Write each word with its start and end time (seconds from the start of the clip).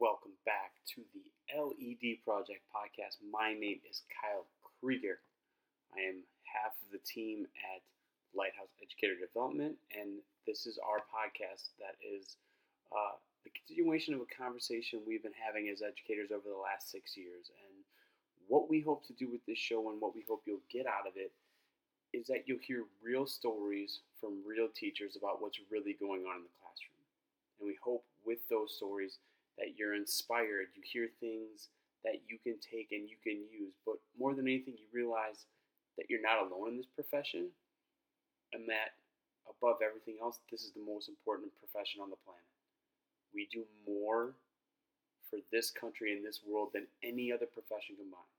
welcome 0.00 0.32
back 0.48 0.72
to 0.88 1.04
the 1.12 1.20
LED 1.52 2.24
Project 2.24 2.64
podcast. 2.72 3.20
My 3.20 3.52
name 3.52 3.84
is 3.84 4.00
Kyle 4.08 4.48
Krieger. 4.80 5.20
I 5.92 6.00
am 6.08 6.24
half 6.48 6.72
of 6.80 6.88
the 6.88 7.04
team 7.04 7.44
at 7.68 7.84
Lighthouse 8.32 8.72
Educator 8.80 9.20
Development, 9.20 9.76
and 9.92 10.24
this 10.48 10.64
is 10.64 10.80
our 10.80 11.04
podcast 11.04 11.76
that 11.76 12.00
is 12.00 12.40
uh, 12.96 13.20
the 13.44 13.52
continuation 13.52 14.16
of 14.16 14.24
a 14.24 14.32
conversation 14.32 15.04
we've 15.04 15.20
been 15.20 15.36
having 15.36 15.68
as 15.68 15.84
educators 15.84 16.32
over 16.32 16.48
the 16.48 16.56
last 16.56 16.88
six 16.88 17.12
years. 17.12 17.52
And 17.60 17.84
what 18.48 18.72
we 18.72 18.80
hope 18.80 19.04
to 19.12 19.12
do 19.20 19.28
with 19.28 19.44
this 19.44 19.60
show 19.60 19.92
and 19.92 20.00
what 20.00 20.16
we 20.16 20.24
hope 20.24 20.48
you'll 20.48 20.64
get 20.72 20.88
out 20.88 21.04
of 21.04 21.20
it 21.20 21.36
is 22.16 22.24
that 22.32 22.48
you'll 22.48 22.64
hear 22.64 22.88
real 23.04 23.28
stories 23.28 24.00
from 24.16 24.40
real 24.48 24.72
teachers 24.72 25.20
about 25.20 25.44
what's 25.44 25.60
really 25.68 25.92
going 25.92 26.24
on 26.24 26.40
in 26.40 26.48
the 26.48 26.56
classroom. 26.56 27.04
And 27.60 27.68
we 27.68 27.76
hope 27.84 28.08
with 28.24 28.40
those 28.48 28.72
stories 28.72 29.20
that 29.60 29.76
you're 29.76 29.94
inspired, 29.94 30.72
you 30.74 30.82
hear 30.82 31.12
things 31.20 31.68
that 32.02 32.24
you 32.26 32.40
can 32.40 32.56
take 32.58 32.90
and 32.96 33.04
you 33.08 33.20
can 33.22 33.44
use. 33.52 33.76
But 33.84 34.00
more 34.18 34.34
than 34.34 34.48
anything, 34.48 34.74
you 34.80 34.88
realize 34.88 35.44
that 36.00 36.08
you're 36.08 36.24
not 36.24 36.40
alone 36.40 36.72
in 36.72 36.76
this 36.80 36.88
profession 36.88 37.52
and 38.56 38.64
that 38.72 38.96
above 39.44 39.84
everything 39.84 40.16
else, 40.16 40.40
this 40.50 40.64
is 40.64 40.72
the 40.72 40.82
most 40.82 41.12
important 41.12 41.52
profession 41.60 42.00
on 42.00 42.08
the 42.08 42.18
planet. 42.24 42.48
We 43.36 43.46
do 43.52 43.68
more 43.84 44.32
for 45.28 45.38
this 45.52 45.70
country 45.70 46.16
and 46.16 46.24
this 46.24 46.40
world 46.42 46.72
than 46.74 46.88
any 47.04 47.30
other 47.30 47.46
profession 47.46 48.00
combined. 48.00 48.34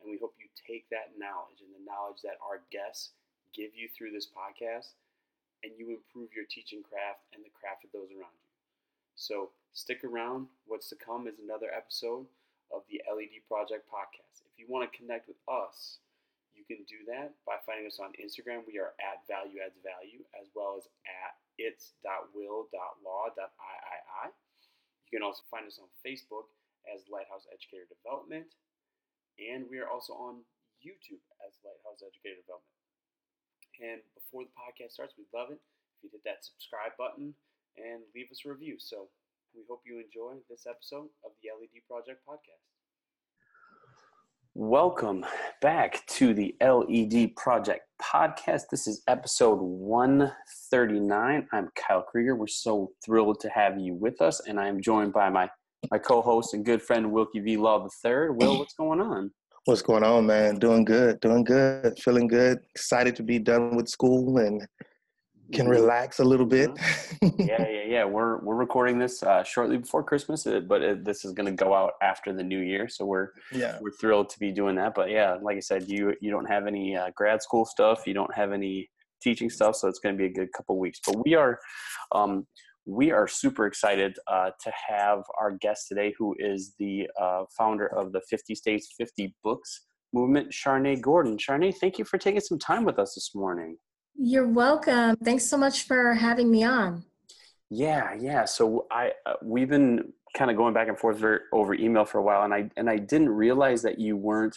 And 0.00 0.06
we 0.06 0.16
hope 0.16 0.38
you 0.38 0.46
take 0.54 0.86
that 0.94 1.18
knowledge 1.18 1.60
and 1.60 1.74
the 1.74 1.82
knowledge 1.82 2.22
that 2.22 2.38
our 2.38 2.62
guests 2.70 3.12
give 3.50 3.74
you 3.74 3.90
through 3.90 4.14
this 4.14 4.30
podcast 4.30 4.94
and 5.66 5.74
you 5.74 5.90
improve 5.90 6.30
your 6.30 6.46
teaching 6.46 6.86
craft 6.86 7.26
and 7.34 7.42
the 7.42 7.52
craft 7.52 7.82
of 7.82 7.90
those 7.90 8.14
around 8.14 8.38
you. 8.38 8.48
So 9.18 9.50
stick 9.72 10.04
around. 10.04 10.48
What's 10.66 10.88
to 10.90 10.96
come 10.96 11.26
is 11.26 11.38
another 11.38 11.68
episode 11.74 12.26
of 12.72 12.82
the 12.88 13.00
LED 13.08 13.44
Project 13.48 13.88
podcast. 13.88 14.44
If 14.44 14.58
you 14.58 14.66
want 14.68 14.84
to 14.84 14.96
connect 14.96 15.28
with 15.28 15.40
us, 15.48 15.98
you 16.52 16.66
can 16.66 16.84
do 16.90 17.06
that 17.06 17.32
by 17.46 17.62
finding 17.64 17.86
us 17.86 18.02
on 18.02 18.12
Instagram. 18.18 18.66
We 18.66 18.82
are 18.82 18.98
at 18.98 19.22
Value 19.30 19.62
Adds 19.62 19.78
Value 19.80 20.26
as 20.34 20.50
well 20.52 20.74
as 20.76 20.90
at 21.06 21.38
its.will.law.iii. 21.56 22.68
You 25.06 25.10
can 25.14 25.24
also 25.24 25.46
find 25.48 25.64
us 25.64 25.80
on 25.80 25.88
Facebook 26.04 26.50
as 26.90 27.06
Lighthouse 27.08 27.48
Educator 27.48 27.88
Development, 27.88 28.48
and 29.38 29.64
we 29.70 29.78
are 29.78 29.88
also 29.88 30.12
on 30.18 30.44
YouTube 30.82 31.22
as 31.46 31.56
Lighthouse 31.64 32.02
Educator 32.04 32.42
Development. 32.42 32.76
And 33.78 34.02
before 34.18 34.42
the 34.44 34.54
podcast 34.58 34.98
starts, 34.98 35.14
we'd 35.14 35.30
love 35.30 35.54
it 35.54 35.62
if 35.62 35.98
you 36.02 36.10
hit 36.10 36.26
that 36.26 36.42
subscribe 36.42 36.98
button 36.98 37.34
and 37.78 38.02
leave 38.14 38.30
us 38.30 38.42
a 38.42 38.50
review. 38.50 38.78
So 38.78 39.06
we 39.54 39.62
hope 39.68 39.82
you 39.86 39.96
enjoy 39.96 40.34
this 40.48 40.66
episode 40.68 41.08
of 41.24 41.32
the 41.42 41.48
LED 41.58 41.82
Project 41.88 42.20
podcast. 42.28 42.62
Welcome 44.54 45.24
back 45.62 46.06
to 46.08 46.34
the 46.34 46.54
LED 46.60 47.36
Project 47.36 47.82
podcast. 48.02 48.62
This 48.70 48.86
is 48.86 49.02
episode 49.08 49.60
139. 49.60 51.48
I'm 51.52 51.68
Kyle 51.74 52.02
Krieger. 52.02 52.36
We're 52.36 52.46
so 52.46 52.90
thrilled 53.04 53.40
to 53.40 53.48
have 53.50 53.78
you 53.78 53.94
with 53.94 54.20
us, 54.20 54.40
and 54.46 54.58
I'm 54.58 54.80
joined 54.80 55.12
by 55.12 55.30
my 55.30 55.48
my 55.92 55.98
co-host 55.98 56.54
and 56.54 56.64
good 56.64 56.82
friend 56.82 57.12
Wilkie 57.12 57.40
V. 57.40 57.56
Law 57.56 57.86
III. 58.04 58.30
Will, 58.30 58.58
what's 58.58 58.74
going 58.74 59.00
on? 59.00 59.30
What's 59.64 59.82
going 59.82 60.02
on, 60.02 60.26
man? 60.26 60.56
Doing 60.56 60.84
good, 60.84 61.20
doing 61.20 61.44
good, 61.44 61.98
feeling 62.00 62.26
good. 62.26 62.58
Excited 62.74 63.14
to 63.16 63.22
be 63.22 63.38
done 63.38 63.76
with 63.76 63.88
school 63.88 64.38
and 64.38 64.66
can 65.52 65.64
mm-hmm. 65.64 65.72
relax 65.72 66.18
a 66.18 66.24
little 66.24 66.46
bit. 66.46 66.70
Mm-hmm. 66.74 67.42
yeah, 67.42 67.66
yeah, 67.68 67.84
yeah. 67.86 68.04
We're 68.04 68.38
we're 68.38 68.56
recording 68.56 68.98
this 68.98 69.22
uh, 69.22 69.42
shortly 69.42 69.78
before 69.78 70.02
Christmas, 70.02 70.46
uh, 70.46 70.60
but 70.60 70.82
it, 70.82 71.04
this 71.04 71.24
is 71.24 71.32
going 71.32 71.46
to 71.46 71.52
go 71.52 71.74
out 71.74 71.92
after 72.02 72.32
the 72.32 72.42
new 72.42 72.60
year, 72.60 72.88
so 72.88 73.04
we're 73.04 73.28
yeah 73.52 73.78
we're 73.80 73.92
thrilled 73.92 74.28
to 74.30 74.38
be 74.38 74.52
doing 74.52 74.76
that. 74.76 74.94
But 74.94 75.10
yeah, 75.10 75.36
like 75.42 75.56
I 75.56 75.60
said, 75.60 75.88
you 75.88 76.14
you 76.20 76.30
don't 76.30 76.46
have 76.46 76.66
any 76.66 76.96
uh, 76.96 77.10
grad 77.14 77.42
school 77.42 77.64
stuff, 77.64 78.06
you 78.06 78.14
don't 78.14 78.34
have 78.34 78.52
any 78.52 78.88
teaching 79.22 79.50
stuff, 79.50 79.76
so 79.76 79.88
it's 79.88 79.98
going 79.98 80.14
to 80.14 80.18
be 80.18 80.26
a 80.26 80.32
good 80.32 80.52
couple 80.52 80.78
weeks. 80.78 81.00
But 81.04 81.24
we 81.24 81.34
are. 81.34 81.58
Um, 82.14 82.46
we 82.90 83.10
are 83.12 83.28
super 83.28 83.66
excited 83.66 84.16
uh, 84.28 84.48
to 84.64 84.72
have 84.88 85.22
our 85.38 85.50
guest 85.60 85.88
today, 85.88 86.14
who 86.18 86.34
is 86.38 86.74
the 86.78 87.06
uh, 87.20 87.42
founder 87.54 87.86
of 87.94 88.12
the 88.12 88.22
50 88.30 88.54
States 88.54 88.94
50 88.96 89.34
Books 89.44 89.82
movement, 90.14 90.52
Sharnae 90.52 90.96
Gordon. 90.96 91.36
Sharnae, 91.36 91.70
thank 91.72 91.98
you 91.98 92.06
for 92.06 92.16
taking 92.16 92.40
some 92.40 92.58
time 92.58 92.86
with 92.86 92.98
us 92.98 93.14
this 93.14 93.32
morning. 93.34 93.76
You're 94.20 94.48
welcome. 94.48 95.14
Thanks 95.22 95.46
so 95.46 95.56
much 95.56 95.84
for 95.84 96.12
having 96.12 96.50
me 96.50 96.64
on. 96.64 97.04
Yeah, 97.70 98.14
yeah. 98.18 98.46
So 98.46 98.86
I 98.90 99.12
uh, 99.24 99.34
we've 99.44 99.68
been 99.68 100.12
kind 100.36 100.50
of 100.50 100.56
going 100.56 100.74
back 100.74 100.88
and 100.88 100.98
forth 100.98 101.18
over, 101.18 101.42
over 101.52 101.74
email 101.74 102.04
for 102.04 102.18
a 102.18 102.22
while, 102.22 102.42
and 102.42 102.52
I 102.52 102.68
and 102.76 102.90
I 102.90 102.96
didn't 102.96 103.28
realize 103.28 103.80
that 103.82 104.00
you 104.00 104.16
weren't 104.16 104.56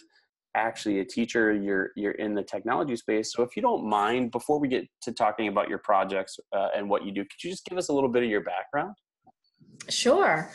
actually 0.55 0.99
a 0.99 1.05
teacher. 1.05 1.53
You're 1.53 1.91
you're 1.95 2.13
in 2.13 2.33
the 2.33 2.41
technology 2.41 2.95
space. 2.95 3.33
So 3.33 3.43
if 3.43 3.55
you 3.55 3.61
don't 3.61 3.87
mind, 3.87 4.31
before 4.31 4.59
we 4.59 4.67
get 4.67 4.87
to 5.03 5.11
talking 5.11 5.47
about 5.47 5.69
your 5.69 5.77
projects 5.77 6.39
uh, 6.51 6.69
and 6.75 6.89
what 6.89 7.05
you 7.05 7.11
do, 7.11 7.21
could 7.21 7.43
you 7.43 7.51
just 7.51 7.63
give 7.65 7.77
us 7.77 7.89
a 7.89 7.93
little 7.93 8.09
bit 8.09 8.23
of 8.23 8.29
your 8.29 8.41
background? 8.41 8.95
Sure. 9.89 10.49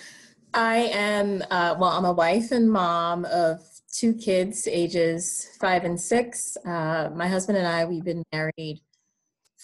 I 0.53 0.77
am 0.93 1.43
uh, 1.49 1.77
well. 1.79 1.91
I'm 1.91 2.05
a 2.07 2.13
wife 2.13 2.51
and 2.51 2.69
mom 2.69 3.25
of 3.27 3.61
two 3.93 4.15
kids, 4.15 4.67
ages 4.67 5.49
five 5.61 5.85
and 5.85 6.01
six. 6.01 6.57
Uh, 6.67 7.11
my 7.15 7.29
husband 7.29 7.57
and 7.57 7.69
I, 7.69 7.85
we've 7.85 8.05
been 8.05 8.25
married 8.33 8.81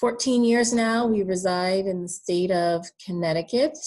14 0.03 0.43
years 0.43 0.73
now. 0.73 1.07
We 1.07 1.23
reside 1.23 1.87
in 1.87 2.03
the 2.03 2.09
state 2.09 2.51
of 2.51 2.85
Connecticut. 3.07 3.79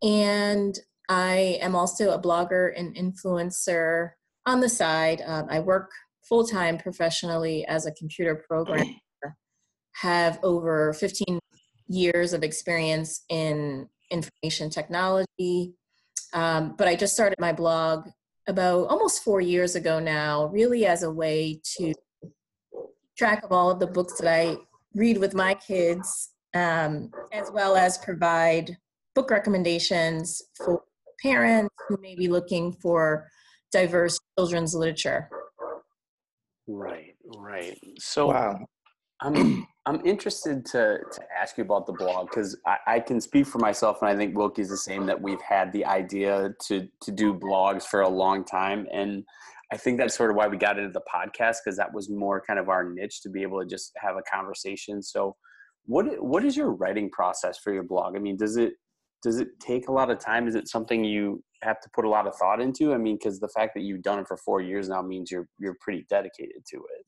And 0.00 0.78
I 1.08 1.58
am 1.60 1.74
also 1.74 2.12
a 2.12 2.22
blogger 2.22 2.70
and 2.78 2.94
influencer 2.94 4.10
on 4.46 4.60
the 4.60 4.68
side. 4.68 5.24
Um, 5.26 5.48
I 5.50 5.58
work 5.58 5.90
full 6.22 6.46
time 6.46 6.78
professionally 6.78 7.66
as 7.66 7.84
a 7.84 7.90
computer 7.90 8.44
programmer, 8.46 8.84
have 9.94 10.38
over 10.44 10.92
15 10.92 11.40
years 11.88 12.32
of 12.32 12.44
experience 12.44 13.24
in 13.28 13.88
information 14.12 14.70
technology. 14.70 15.74
Um, 16.32 16.76
but 16.78 16.86
I 16.86 16.94
just 16.94 17.14
started 17.14 17.40
my 17.40 17.52
blog 17.52 18.08
about 18.46 18.86
almost 18.86 19.24
four 19.24 19.40
years 19.40 19.74
ago 19.74 19.98
now, 19.98 20.46
really 20.46 20.86
as 20.86 21.02
a 21.02 21.10
way 21.10 21.60
to 21.76 21.92
track 23.18 23.42
of 23.42 23.50
all 23.50 23.68
of 23.68 23.80
the 23.80 23.88
books 23.88 24.16
that 24.20 24.32
I 24.32 24.56
read 24.94 25.18
with 25.18 25.34
my 25.34 25.54
kids, 25.54 26.30
um, 26.54 27.10
as 27.32 27.50
well 27.52 27.76
as 27.76 27.98
provide 27.98 28.76
book 29.14 29.30
recommendations 29.30 30.42
for 30.56 30.82
parents 31.22 31.74
who 31.88 31.96
may 32.00 32.14
be 32.14 32.28
looking 32.28 32.72
for 32.72 33.28
diverse 33.72 34.18
children's 34.38 34.74
literature. 34.74 35.28
Right, 36.66 37.16
right. 37.36 37.78
So 37.98 38.28
wow. 38.28 38.58
I'm 39.20 39.66
I'm 39.86 40.04
interested 40.04 40.64
to 40.66 40.98
to 41.12 41.20
ask 41.36 41.58
you 41.58 41.64
about 41.64 41.86
the 41.86 41.92
blog 41.92 42.28
because 42.28 42.56
I, 42.66 42.76
I, 42.86 43.00
can 43.00 43.20
speak 43.20 43.46
for 43.46 43.58
myself, 43.58 43.98
and 44.02 44.10
I 44.10 44.16
think 44.16 44.36
Wilkie's 44.36 44.68
the 44.68 44.76
same. 44.76 45.06
That 45.06 45.20
we've 45.20 45.40
had 45.40 45.72
the 45.72 45.84
idea 45.84 46.54
to 46.68 46.88
to 47.02 47.10
do 47.10 47.34
blogs 47.34 47.84
for 47.84 48.02
a 48.02 48.08
long 48.08 48.44
time, 48.44 48.86
and 48.92 49.24
I 49.72 49.76
think 49.76 49.98
that's 49.98 50.16
sort 50.16 50.30
of 50.30 50.36
why 50.36 50.48
we 50.48 50.56
got 50.56 50.78
into 50.78 50.90
the 50.90 51.02
podcast 51.12 51.58
because 51.64 51.76
that 51.76 51.92
was 51.94 52.10
more 52.10 52.42
kind 52.44 52.58
of 52.58 52.68
our 52.68 52.88
niche 52.90 53.22
to 53.22 53.30
be 53.30 53.42
able 53.42 53.60
to 53.60 53.66
just 53.66 53.92
have 53.96 54.16
a 54.16 54.22
conversation. 54.22 55.02
So, 55.02 55.36
what 55.86 56.06
what 56.22 56.44
is 56.44 56.56
your 56.56 56.72
writing 56.72 57.10
process 57.10 57.58
for 57.58 57.72
your 57.72 57.84
blog? 57.84 58.16
I 58.16 58.18
mean, 58.18 58.36
does 58.36 58.56
it 58.56 58.74
does 59.22 59.38
it 59.38 59.48
take 59.60 59.88
a 59.88 59.92
lot 59.92 60.10
of 60.10 60.18
time? 60.18 60.48
Is 60.48 60.54
it 60.54 60.68
something 60.68 61.04
you 61.04 61.42
have 61.62 61.80
to 61.80 61.90
put 61.94 62.04
a 62.04 62.08
lot 62.08 62.26
of 62.26 62.34
thought 62.36 62.60
into? 62.60 62.92
I 62.94 62.98
mean, 62.98 63.16
because 63.16 63.38
the 63.38 63.48
fact 63.48 63.74
that 63.74 63.82
you've 63.82 64.02
done 64.02 64.18
it 64.18 64.26
for 64.26 64.36
four 64.38 64.60
years 64.60 64.88
now 64.88 65.02
means 65.02 65.30
you're 65.30 65.48
you're 65.58 65.76
pretty 65.80 66.06
dedicated 66.08 66.64
to 66.70 66.76
it. 66.76 67.06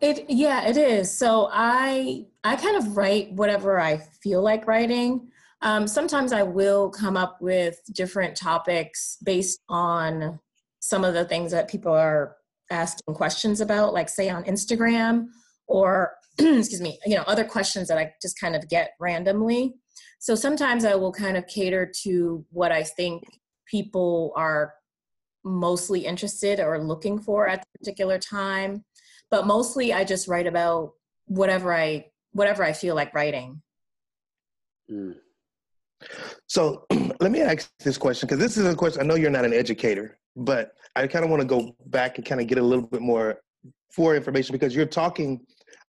It 0.00 0.30
yeah, 0.30 0.66
it 0.66 0.76
is. 0.76 1.16
So 1.16 1.48
I 1.52 2.26
I 2.42 2.56
kind 2.56 2.76
of 2.76 2.96
write 2.96 3.32
whatever 3.32 3.78
I 3.78 3.98
feel 4.22 4.42
like 4.42 4.66
writing. 4.66 5.28
Um, 5.62 5.86
sometimes 5.86 6.32
I 6.32 6.42
will 6.42 6.88
come 6.88 7.18
up 7.18 7.36
with 7.42 7.78
different 7.92 8.34
topics 8.34 9.18
based 9.22 9.60
on 9.68 10.40
some 10.80 11.04
of 11.04 11.14
the 11.14 11.24
things 11.24 11.52
that 11.52 11.68
people 11.68 11.92
are 11.92 12.36
asking 12.70 13.14
questions 13.14 13.60
about, 13.60 13.94
like 13.94 14.08
say 14.08 14.28
on 14.28 14.44
Instagram 14.44 15.26
or 15.66 16.14
excuse 16.38 16.80
me, 16.80 16.98
you 17.06 17.16
know, 17.16 17.24
other 17.26 17.44
questions 17.44 17.88
that 17.88 17.98
I 17.98 18.12
just 18.20 18.38
kind 18.40 18.56
of 18.56 18.68
get 18.68 18.92
randomly. 18.98 19.74
So 20.18 20.34
sometimes 20.34 20.84
I 20.84 20.94
will 20.94 21.12
kind 21.12 21.36
of 21.36 21.46
cater 21.46 21.90
to 22.02 22.44
what 22.50 22.72
I 22.72 22.82
think 22.82 23.24
people 23.66 24.32
are 24.36 24.74
mostly 25.44 26.04
interested 26.04 26.60
or 26.60 26.82
looking 26.82 27.18
for 27.18 27.48
at 27.48 27.60
the 27.60 27.78
particular 27.78 28.18
time. 28.18 28.84
But 29.30 29.46
mostly 29.46 29.92
I 29.92 30.04
just 30.04 30.28
write 30.28 30.46
about 30.46 30.92
whatever 31.26 31.74
I 31.74 32.06
whatever 32.32 32.62
I 32.62 32.72
feel 32.72 32.94
like 32.94 33.14
writing. 33.14 33.62
Mm. 34.90 35.16
So 36.46 36.86
let 37.20 37.30
me 37.30 37.40
ask 37.40 37.70
this 37.80 37.98
question 37.98 38.26
because 38.26 38.40
this 38.40 38.56
is 38.56 38.66
a 38.66 38.74
question 38.74 39.02
I 39.02 39.04
know 39.04 39.14
you're 39.14 39.30
not 39.30 39.44
an 39.44 39.52
educator, 39.52 40.18
but 40.36 40.72
I 40.96 41.06
kind 41.06 41.24
of 41.24 41.30
want 41.30 41.42
to 41.42 41.48
go 41.48 41.74
back 41.86 42.18
and 42.18 42.26
kind 42.26 42.40
of 42.40 42.46
get 42.46 42.58
a 42.58 42.62
little 42.62 42.86
bit 42.86 43.02
more 43.02 43.40
for 43.94 44.14
information 44.14 44.52
because 44.52 44.74
you're 44.74 44.86
talking 44.86 45.40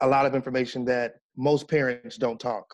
a 0.02 0.08
lot 0.08 0.26
of 0.26 0.36
information 0.36 0.86
that 0.86 1.16
most 1.38 1.68
parents 1.68 2.18
don't 2.18 2.40
talk. 2.40 2.66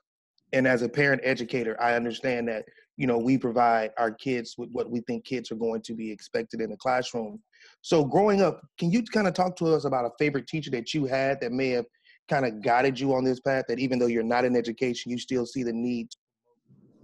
And 0.53 0.65
as 0.65 0.81
a 0.81 0.89
parent 0.89 1.21
educator, 1.23 1.79
I 1.81 1.95
understand 1.95 2.47
that 2.47 2.63
you 2.97 3.05
know 3.05 3.17
we 3.17 3.37
provide 3.37 3.91
our 3.97 4.11
kids 4.11 4.55
with 4.57 4.69
what 4.71 4.89
we 4.89 4.99
think 5.01 5.23
kids 5.23 5.51
are 5.51 5.55
going 5.55 5.81
to 5.83 5.93
be 5.93 6.11
expected 6.11 6.59
in 6.61 6.69
the 6.71 6.77
classroom 6.77 7.39
so 7.81 8.03
growing 8.03 8.41
up 8.41 8.59
can 8.79 8.91
you 8.91 9.03
kind 9.03 9.27
of 9.27 9.33
talk 9.33 9.55
to 9.55 9.67
us 9.67 9.85
about 9.85 10.05
a 10.05 10.09
favorite 10.19 10.47
teacher 10.47 10.71
that 10.71 10.93
you 10.93 11.05
had 11.05 11.39
that 11.39 11.51
may 11.51 11.69
have 11.69 11.85
kind 12.27 12.45
of 12.45 12.61
guided 12.61 12.99
you 12.99 13.13
on 13.13 13.23
this 13.23 13.39
path 13.39 13.65
that 13.67 13.79
even 13.79 13.99
though 13.99 14.07
you're 14.07 14.23
not 14.23 14.43
in 14.43 14.55
education 14.55 15.11
you 15.11 15.17
still 15.17 15.45
see 15.45 15.63
the 15.63 15.71
need 15.71 16.07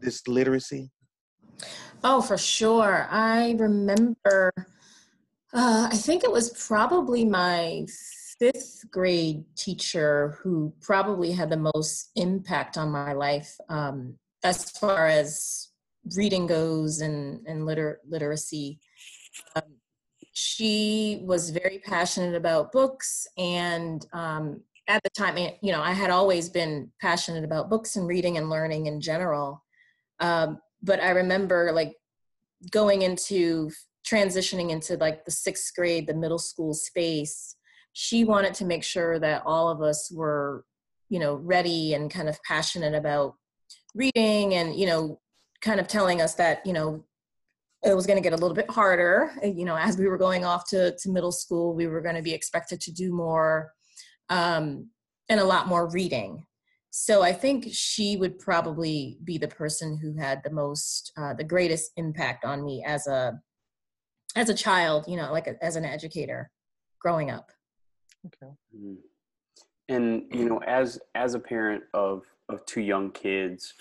this 0.04 0.28
literacy? 0.28 0.92
Oh 2.04 2.22
for 2.22 2.38
sure. 2.38 3.08
I 3.10 3.56
remember 3.58 4.52
uh, 5.54 5.88
i 5.92 5.96
think 5.96 6.24
it 6.24 6.32
was 6.32 6.50
probably 6.68 7.24
my 7.24 7.86
fifth 8.40 8.84
grade 8.92 9.46
teacher 9.56 10.38
who 10.42 10.74
probably 10.82 11.32
had 11.32 11.50
the 11.50 11.72
most 11.76 12.10
impact 12.16 12.78
on 12.78 12.90
my 12.90 13.14
life 13.14 13.56
um, 13.70 14.16
as 14.44 14.72
far 14.72 15.06
as 15.08 15.70
reading 16.18 16.48
goes 16.48 17.00
and, 17.00 17.46
and 17.48 17.66
liter- 17.66 18.02
literacy. 18.10 18.80
Um, 19.56 19.64
she 20.34 21.22
was 21.24 21.52
very 21.52 21.80
passionate 21.86 22.36
about 22.36 22.72
books 22.72 23.28
and 23.38 24.06
um, 24.12 24.62
at 24.88 25.02
the 25.04 25.10
time 25.12 25.38
you 25.62 25.72
know 25.72 25.82
i 25.82 25.92
had 25.92 26.10
always 26.10 26.50
been 26.50 26.92
passionate 27.00 27.46
about 27.46 27.70
books 27.70 27.96
and 27.96 28.06
reading 28.08 28.38
and 28.38 28.50
learning 28.50 28.88
in 28.88 29.00
general 29.00 29.64
um, 30.20 30.60
but 30.82 31.02
i 31.02 31.10
remember 31.10 31.72
like 31.74 31.94
going 32.72 33.02
into 33.02 33.70
transitioning 34.06 34.70
into 34.70 34.96
like 34.98 35.26
the 35.26 35.32
sixth 35.32 35.74
grade 35.76 36.08
the 36.08 36.14
middle 36.14 36.40
school 36.40 36.74
space 36.74 37.56
she 37.94 38.24
wanted 38.24 38.54
to 38.54 38.66
make 38.66 38.84
sure 38.84 39.20
that 39.20 39.44
all 39.46 39.70
of 39.70 39.82
us 39.82 40.12
were 40.12 40.66
you 41.10 41.20
know 41.20 41.36
ready 41.36 41.94
and 41.94 42.12
kind 42.12 42.28
of 42.28 42.42
passionate 42.44 42.96
about 42.96 43.36
reading 43.96 44.56
and 44.56 44.76
you 44.76 44.88
know 44.88 45.20
kind 45.62 45.80
of 45.80 45.88
telling 45.88 46.22
us 46.22 46.36
that 46.36 46.66
you 46.66 46.74
know 46.74 47.04
it 47.84 47.94
was 47.94 48.08
going 48.08 48.18
to 48.18 48.24
get 48.24 48.34
a 48.34 48.42
little 48.42 48.56
bit 48.56 48.70
harder 48.70 49.32
uh, 49.44 49.48
you 49.48 49.66
know 49.66 49.76
as 49.76 49.98
we 49.98 50.08
were 50.08 50.18
going 50.18 50.44
off 50.44 50.68
to, 50.68 50.96
to 50.98 51.10
middle 51.10 51.32
school 51.32 51.74
we 51.74 51.88
were 51.88 52.02
going 52.02 52.16
to 52.16 52.22
be 52.22 52.34
expected 52.34 52.82
to 52.82 52.92
do 52.92 53.14
more 53.14 53.72
um, 54.30 54.90
and 55.30 55.40
a 55.40 55.46
lot 55.46 55.68
more 55.68 55.90
reading 55.90 56.44
so 56.96 57.24
i 57.24 57.34
think 57.34 57.66
she 57.72 58.18
would 58.18 58.38
probably 58.38 59.18
be 59.24 59.40
the 59.40 59.48
person 59.48 59.98
who 59.98 60.14
had 60.16 60.42
the 60.44 60.52
most 60.52 61.12
uh, 61.18 61.34
the 61.34 61.44
greatest 61.44 61.92
impact 61.98 62.46
on 62.46 62.64
me 62.64 62.84
as 62.86 63.08
a 63.08 63.34
as 64.36 64.50
a 64.50 64.54
child 64.54 65.04
you 65.08 65.18
know 65.18 65.32
like 65.32 65.48
a, 65.48 65.56
as 65.64 65.76
an 65.76 65.86
educator 65.86 66.52
growing 67.02 67.32
up. 67.32 67.50
Okay. 68.28 68.54
Mm-hmm. 68.76 68.94
and 69.90 70.24
you 70.32 70.48
know 70.48 70.60
as 70.68 71.00
as 71.16 71.34
a 71.34 71.40
parent 71.40 71.84
of 71.96 72.22
of 72.48 72.64
two 72.68 72.82
young 72.82 73.10
kids 73.10 73.74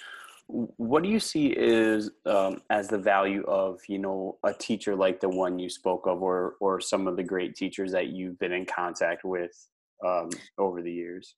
what 0.49 1.03
do 1.03 1.09
you 1.09 1.21
see 1.21 1.49
is 1.49 2.11
um, 2.27 2.61
as 2.71 2.89
the 2.89 2.99
value 2.99 3.45
of 3.45 3.81
you 3.89 3.99
know 3.99 4.39
a 4.45 4.55
teacher 4.55 4.97
like 4.97 5.21
the 5.21 5.29
one 5.29 5.59
you 5.59 5.69
spoke 5.69 6.07
of 6.07 6.23
or 6.23 6.55
or 6.61 6.81
some 6.81 7.07
of 7.07 7.17
the 7.17 7.23
great 7.23 7.55
teachers 7.55 7.93
that 7.93 8.09
you've 8.09 8.39
been 8.39 8.53
in 8.53 8.65
contact 8.65 9.23
with 9.23 9.69
um, 10.05 10.31
over 10.59 10.81
the 10.81 10.93
years 10.93 11.37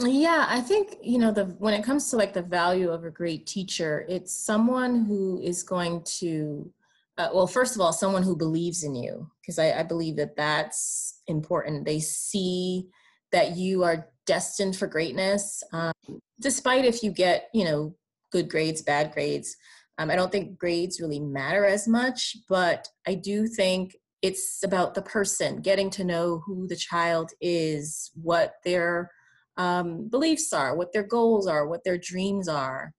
yeah 0.00 0.46
i 0.48 0.60
think 0.60 0.96
you 1.02 1.18
know 1.18 1.30
the 1.30 1.44
when 1.58 1.74
it 1.74 1.84
comes 1.84 2.08
to 2.08 2.16
like 2.16 2.32
the 2.32 2.42
value 2.42 2.90
of 2.90 3.04
a 3.04 3.10
great 3.10 3.46
teacher 3.46 4.06
it's 4.08 4.34
someone 4.34 5.04
who 5.04 5.40
is 5.42 5.62
going 5.62 6.02
to 6.04 6.72
uh, 7.18 7.28
well 7.34 7.46
first 7.46 7.74
of 7.74 7.80
all 7.80 7.92
someone 7.92 8.22
who 8.22 8.34
believes 8.34 8.82
in 8.82 8.94
you 8.94 9.30
because 9.40 9.58
I, 9.58 9.80
I 9.80 9.82
believe 9.82 10.16
that 10.16 10.36
that's 10.36 11.20
important 11.26 11.84
they 11.84 12.00
see 12.00 12.88
that 13.30 13.56
you 13.56 13.84
are 13.84 14.08
destined 14.26 14.76
for 14.76 14.86
greatness 14.86 15.62
um, 15.72 15.92
despite 16.40 16.86
if 16.86 17.02
you 17.02 17.10
get 17.10 17.50
you 17.52 17.64
know 17.64 17.94
good 18.30 18.48
grades, 18.48 18.82
bad 18.82 19.12
grades. 19.12 19.56
Um, 19.98 20.10
I 20.10 20.16
don't 20.16 20.32
think 20.32 20.58
grades 20.58 21.00
really 21.00 21.20
matter 21.20 21.66
as 21.66 21.86
much, 21.86 22.36
but 22.48 22.88
I 23.06 23.14
do 23.14 23.46
think 23.46 23.96
it's 24.22 24.62
about 24.64 24.94
the 24.94 25.02
person, 25.02 25.60
getting 25.60 25.90
to 25.90 26.04
know 26.04 26.42
who 26.46 26.66
the 26.66 26.76
child 26.76 27.32
is, 27.40 28.10
what 28.14 28.54
their 28.64 29.10
um, 29.56 30.08
beliefs 30.08 30.52
are, 30.52 30.76
what 30.76 30.92
their 30.92 31.02
goals 31.02 31.46
are, 31.46 31.66
what 31.66 31.84
their 31.84 31.98
dreams 31.98 32.48
are. 32.48 32.92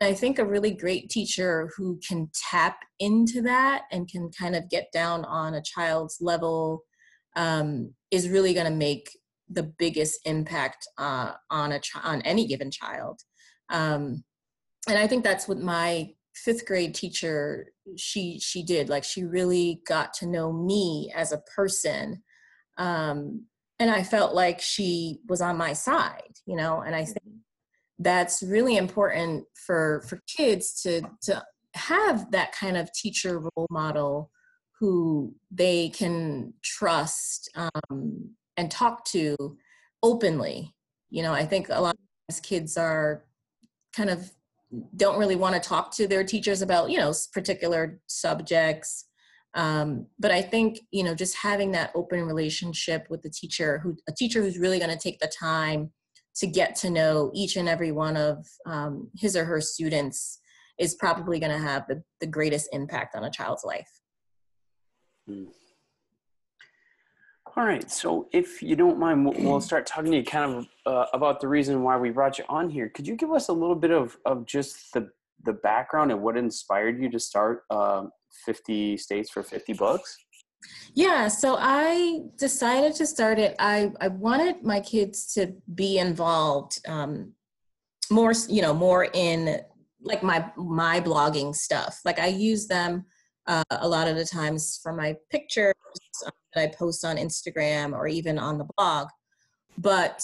And 0.00 0.08
I 0.08 0.14
think 0.14 0.38
a 0.38 0.44
really 0.44 0.72
great 0.72 1.08
teacher 1.08 1.70
who 1.76 2.00
can 2.06 2.28
tap 2.50 2.78
into 2.98 3.40
that 3.42 3.82
and 3.92 4.08
can 4.08 4.30
kind 4.36 4.56
of 4.56 4.68
get 4.68 4.90
down 4.92 5.24
on 5.24 5.54
a 5.54 5.62
child's 5.62 6.18
level 6.20 6.82
um, 7.36 7.94
is 8.10 8.28
really 8.28 8.54
going 8.54 8.66
to 8.66 8.72
make 8.72 9.10
the 9.48 9.62
biggest 9.62 10.20
impact 10.24 10.86
uh, 10.98 11.32
on 11.50 11.72
a 11.72 11.80
ch- 11.80 11.96
on 12.02 12.22
any 12.22 12.46
given 12.46 12.70
child. 12.70 13.20
Um, 13.70 14.24
and 14.88 14.98
I 14.98 15.06
think 15.06 15.24
that's 15.24 15.48
what 15.48 15.58
my 15.58 16.10
fifth 16.34 16.66
grade 16.66 16.94
teacher 16.94 17.68
she 17.96 18.40
she 18.40 18.62
did 18.64 18.88
like 18.88 19.04
she 19.04 19.24
really 19.24 19.80
got 19.86 20.12
to 20.12 20.26
know 20.26 20.52
me 20.52 21.12
as 21.14 21.30
a 21.30 21.42
person 21.54 22.22
um 22.76 23.44
and 23.78 23.90
i 23.90 24.02
felt 24.02 24.34
like 24.34 24.60
she 24.60 25.18
was 25.28 25.40
on 25.40 25.56
my 25.56 25.72
side 25.72 26.32
you 26.46 26.56
know 26.56 26.80
and 26.80 26.94
i 26.94 27.04
think 27.04 27.26
mm-hmm. 27.26 27.38
that's 27.98 28.42
really 28.42 28.76
important 28.76 29.44
for 29.54 30.04
for 30.08 30.20
kids 30.26 30.80
to 30.82 31.02
to 31.22 31.42
have 31.74 32.30
that 32.30 32.52
kind 32.52 32.76
of 32.76 32.92
teacher 32.92 33.40
role 33.40 33.66
model 33.70 34.30
who 34.78 35.34
they 35.50 35.88
can 35.88 36.52
trust 36.62 37.50
um, 37.56 38.30
and 38.56 38.70
talk 38.70 39.04
to 39.04 39.36
openly 40.02 40.74
you 41.10 41.22
know 41.22 41.32
i 41.32 41.44
think 41.44 41.68
a 41.68 41.80
lot 41.80 41.94
of 41.94 42.32
times 42.32 42.40
kids 42.40 42.76
are 42.76 43.24
kind 43.94 44.10
of 44.10 44.30
don't 44.96 45.18
really 45.18 45.36
want 45.36 45.54
to 45.54 45.68
talk 45.68 45.92
to 45.92 46.06
their 46.06 46.24
teachers 46.24 46.62
about 46.62 46.90
you 46.90 46.98
know 46.98 47.12
particular 47.32 48.00
subjects 48.06 49.06
um, 49.54 50.06
but 50.18 50.30
i 50.30 50.42
think 50.42 50.80
you 50.90 51.04
know 51.04 51.14
just 51.14 51.36
having 51.36 51.72
that 51.72 51.90
open 51.94 52.24
relationship 52.24 53.06
with 53.10 53.22
the 53.22 53.30
teacher 53.30 53.78
who 53.78 53.96
a 54.08 54.12
teacher 54.12 54.42
who's 54.42 54.58
really 54.58 54.78
going 54.78 54.90
to 54.90 54.98
take 54.98 55.18
the 55.18 55.32
time 55.38 55.90
to 56.36 56.46
get 56.46 56.74
to 56.74 56.90
know 56.90 57.30
each 57.34 57.56
and 57.56 57.68
every 57.68 57.92
one 57.92 58.16
of 58.16 58.44
um, 58.66 59.08
his 59.14 59.36
or 59.36 59.44
her 59.44 59.60
students 59.60 60.40
is 60.80 60.96
probably 60.96 61.38
going 61.38 61.52
to 61.52 61.58
have 61.58 61.86
the, 61.86 62.02
the 62.20 62.26
greatest 62.26 62.68
impact 62.72 63.14
on 63.14 63.24
a 63.24 63.30
child's 63.30 63.64
life 63.64 64.00
mm. 65.28 65.46
All 67.56 67.64
right. 67.64 67.88
So, 67.88 68.28
if 68.32 68.62
you 68.62 68.74
don't 68.74 68.98
mind, 68.98 69.24
we'll, 69.24 69.34
we'll 69.38 69.60
start 69.60 69.86
talking 69.86 70.10
to 70.10 70.18
you 70.18 70.24
kind 70.24 70.56
of 70.56 70.66
uh, 70.86 71.06
about 71.12 71.40
the 71.40 71.46
reason 71.46 71.82
why 71.82 71.96
we 71.96 72.10
brought 72.10 72.38
you 72.38 72.44
on 72.48 72.68
here. 72.68 72.88
Could 72.88 73.06
you 73.06 73.14
give 73.14 73.30
us 73.30 73.48
a 73.48 73.52
little 73.52 73.76
bit 73.76 73.92
of, 73.92 74.16
of 74.26 74.44
just 74.44 74.92
the 74.92 75.10
the 75.44 75.54
background 75.54 76.10
and 76.10 76.22
what 76.22 76.36
inspired 76.36 77.00
you 77.00 77.10
to 77.10 77.18
start 77.18 77.62
uh, 77.70 78.04
50 78.44 78.96
States 78.96 79.30
for 79.30 79.42
50 79.42 79.72
Books? 79.74 80.16
Yeah, 80.94 81.28
so 81.28 81.56
I 81.58 82.20
decided 82.38 82.94
to 82.96 83.06
start 83.06 83.38
it. 83.38 83.54
I, 83.58 83.92
I 84.00 84.08
wanted 84.08 84.62
my 84.62 84.80
kids 84.80 85.34
to 85.34 85.54
be 85.74 85.98
involved 85.98 86.80
um, 86.88 87.32
more, 88.10 88.32
you 88.48 88.62
know, 88.62 88.72
more 88.72 89.08
in 89.12 89.60
like 90.00 90.22
my 90.22 90.50
my 90.56 91.00
blogging 91.00 91.54
stuff. 91.54 92.00
Like 92.04 92.18
I 92.18 92.26
use 92.26 92.66
them 92.66 93.06
uh, 93.46 93.64
a 93.70 93.88
lot 93.88 94.08
of 94.08 94.16
the 94.16 94.24
times 94.24 94.78
for 94.82 94.92
my 94.92 95.16
pictures 95.30 95.74
um, 96.24 96.32
that 96.54 96.62
I 96.62 96.66
post 96.74 97.04
on 97.04 97.16
Instagram 97.16 97.92
or 97.92 98.06
even 98.06 98.38
on 98.38 98.58
the 98.58 98.66
blog. 98.76 99.08
But 99.78 100.22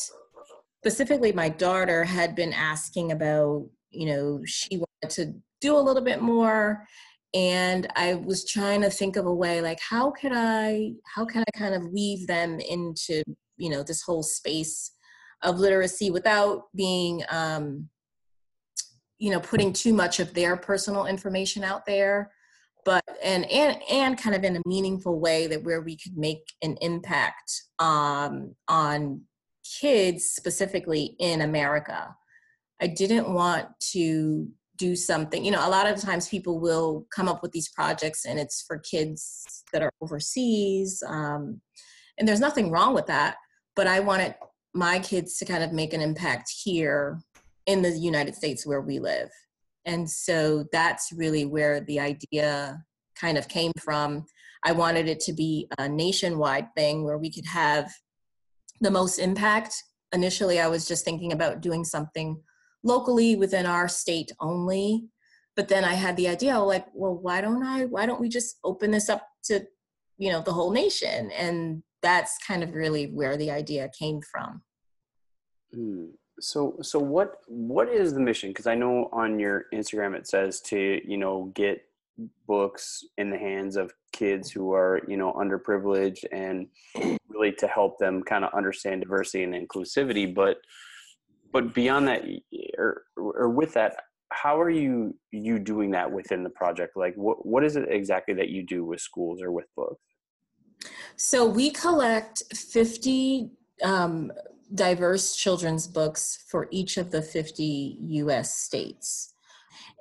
specifically, 0.82 1.32
my 1.32 1.48
daughter 1.48 2.04
had 2.04 2.34
been 2.34 2.52
asking 2.52 3.12
about, 3.12 3.66
you 3.90 4.06
know, 4.06 4.40
she 4.44 4.82
to 5.08 5.34
do 5.60 5.76
a 5.76 5.80
little 5.80 6.02
bit 6.02 6.20
more. 6.20 6.86
And 7.32 7.86
I 7.94 8.14
was 8.14 8.44
trying 8.44 8.82
to 8.82 8.90
think 8.90 9.16
of 9.16 9.26
a 9.26 9.34
way 9.34 9.60
like 9.60 9.78
how 9.80 10.10
could 10.10 10.32
I 10.34 10.92
how 11.14 11.24
can 11.24 11.44
I 11.46 11.58
kind 11.58 11.74
of 11.74 11.90
weave 11.90 12.26
them 12.26 12.58
into, 12.58 13.22
you 13.56 13.70
know, 13.70 13.82
this 13.82 14.02
whole 14.02 14.22
space 14.22 14.92
of 15.42 15.58
literacy 15.58 16.10
without 16.10 16.64
being 16.74 17.22
um, 17.30 17.88
you 19.18 19.30
know, 19.30 19.40
putting 19.40 19.72
too 19.72 19.92
much 19.92 20.18
of 20.18 20.34
their 20.34 20.56
personal 20.56 21.06
information 21.06 21.62
out 21.62 21.86
there 21.86 22.30
but 22.84 23.04
and 23.22 23.50
and 23.50 23.80
and 23.90 24.18
kind 24.18 24.34
of 24.34 24.44
in 24.44 24.56
a 24.56 24.62
meaningful 24.66 25.18
way 25.18 25.46
that 25.46 25.62
where 25.62 25.80
we 25.80 25.96
could 25.96 26.16
make 26.16 26.52
an 26.62 26.76
impact 26.80 27.62
um, 27.78 28.54
on 28.68 29.22
kids 29.80 30.24
specifically 30.24 31.16
in 31.18 31.42
America. 31.42 32.14
I 32.80 32.86
didn't 32.86 33.32
want 33.32 33.68
to 33.92 34.48
do 34.80 34.96
something. 34.96 35.44
You 35.44 35.50
know, 35.50 35.66
a 35.66 35.68
lot 35.68 35.86
of 35.86 36.00
times 36.00 36.28
people 36.28 36.58
will 36.58 37.06
come 37.14 37.28
up 37.28 37.42
with 37.42 37.52
these 37.52 37.68
projects 37.68 38.24
and 38.24 38.40
it's 38.40 38.64
for 38.66 38.78
kids 38.78 39.62
that 39.72 39.82
are 39.82 39.92
overseas, 40.00 41.02
um, 41.06 41.60
and 42.18 42.26
there's 42.26 42.40
nothing 42.40 42.70
wrong 42.70 42.94
with 42.94 43.06
that. 43.06 43.36
But 43.76 43.86
I 43.86 44.00
wanted 44.00 44.34
my 44.74 44.98
kids 44.98 45.36
to 45.38 45.44
kind 45.44 45.62
of 45.62 45.72
make 45.72 45.92
an 45.92 46.00
impact 46.00 46.50
here 46.64 47.20
in 47.66 47.82
the 47.82 47.90
United 47.90 48.34
States 48.34 48.66
where 48.66 48.80
we 48.80 48.98
live. 48.98 49.30
And 49.84 50.08
so 50.08 50.64
that's 50.72 51.12
really 51.12 51.44
where 51.44 51.80
the 51.80 52.00
idea 52.00 52.82
kind 53.14 53.36
of 53.38 53.48
came 53.48 53.72
from. 53.78 54.24
I 54.64 54.72
wanted 54.72 55.08
it 55.08 55.20
to 55.20 55.32
be 55.32 55.68
a 55.78 55.88
nationwide 55.88 56.68
thing 56.76 57.04
where 57.04 57.18
we 57.18 57.30
could 57.30 57.46
have 57.46 57.90
the 58.80 58.90
most 58.90 59.18
impact. 59.18 59.74
Initially, 60.12 60.58
I 60.60 60.68
was 60.68 60.86
just 60.86 61.04
thinking 61.04 61.32
about 61.32 61.60
doing 61.60 61.84
something 61.84 62.42
locally 62.82 63.36
within 63.36 63.66
our 63.66 63.88
state 63.88 64.32
only. 64.40 65.08
but 65.56 65.68
then 65.68 65.84
I 65.84 65.94
had 65.94 66.16
the 66.16 66.28
idea, 66.28 66.58
like, 66.58 66.86
well, 66.94 67.14
why 67.14 67.40
don't 67.40 67.62
I? 67.62 67.84
Why 67.84 68.06
don't 68.06 68.20
we 68.20 68.28
just 68.28 68.58
open 68.64 68.92
this 68.92 69.08
up 69.08 69.26
to, 69.44 69.66
you 70.16 70.30
know, 70.30 70.40
the 70.40 70.52
whole 70.52 70.70
nation? 70.70 71.30
And 71.32 71.82
that's 72.02 72.38
kind 72.46 72.62
of 72.62 72.72
really 72.72 73.06
where 73.06 73.36
the 73.36 73.50
idea 73.50 73.90
came 73.98 74.20
from. 74.22 74.62
Hmm. 75.74 76.06
So, 76.40 76.76
so 76.80 76.98
what 76.98 77.36
what 77.48 77.88
is 77.90 78.14
the 78.14 78.20
mission? 78.20 78.50
Because 78.50 78.66
I 78.66 78.74
know 78.74 79.10
on 79.12 79.38
your 79.38 79.66
Instagram 79.74 80.16
it 80.16 80.26
says 80.26 80.60
to 80.62 81.00
you 81.04 81.18
know 81.18 81.52
get 81.54 81.82
books 82.46 83.04
in 83.18 83.30
the 83.30 83.38
hands 83.38 83.76
of 83.76 83.92
kids 84.12 84.50
who 84.50 84.72
are 84.72 85.00
you 85.06 85.16
know 85.16 85.32
underprivileged 85.34 86.24
and 86.32 86.66
really 87.28 87.52
to 87.52 87.66
help 87.66 87.98
them 87.98 88.22
kind 88.22 88.44
of 88.44 88.54
understand 88.54 89.02
diversity 89.02 89.44
and 89.44 89.54
inclusivity. 89.54 90.34
But 90.34 90.58
but 91.52 91.74
beyond 91.74 92.08
that, 92.08 92.24
or 92.78 93.02
or 93.16 93.48
with 93.48 93.74
that, 93.74 93.96
how 94.32 94.60
are 94.60 94.70
you 94.70 95.16
you 95.32 95.58
doing 95.58 95.90
that 95.92 96.10
within 96.10 96.42
the 96.42 96.50
project? 96.50 96.96
Like, 96.96 97.14
what 97.16 97.44
what 97.46 97.64
is 97.64 97.76
it 97.76 97.86
exactly 97.88 98.34
that 98.34 98.48
you 98.48 98.64
do 98.64 98.84
with 98.84 99.00
schools 99.00 99.42
or 99.42 99.52
with 99.52 99.66
books? 99.76 100.02
So 101.16 101.46
we 101.46 101.70
collect 101.70 102.42
fifty. 102.54 103.50
Um, 103.82 104.30
diverse 104.74 105.34
children's 105.34 105.86
books 105.86 106.44
for 106.48 106.68
each 106.70 106.96
of 106.96 107.10
the 107.10 107.22
50 107.22 107.96
US 108.00 108.54
states. 108.54 109.34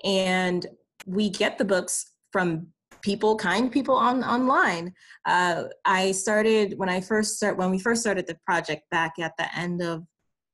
And 0.04 0.66
we 1.06 1.30
get 1.30 1.58
the 1.58 1.66
books 1.66 2.12
from 2.32 2.68
people, 3.02 3.36
kind 3.36 3.72
people 3.72 3.96
on 3.96 4.24
online. 4.24 4.94
Uh, 5.26 5.64
I 5.86 6.12
started 6.12 6.78
when 6.78 6.90
I 6.90 7.02
first 7.02 7.38
start 7.38 7.58
when 7.58 7.72
we 7.72 7.80
first 7.80 8.02
started 8.02 8.28
the 8.28 8.38
project 8.46 8.84
back 8.92 9.14
at 9.20 9.34
the 9.38 9.48
end 9.58 9.82
of 9.82 10.04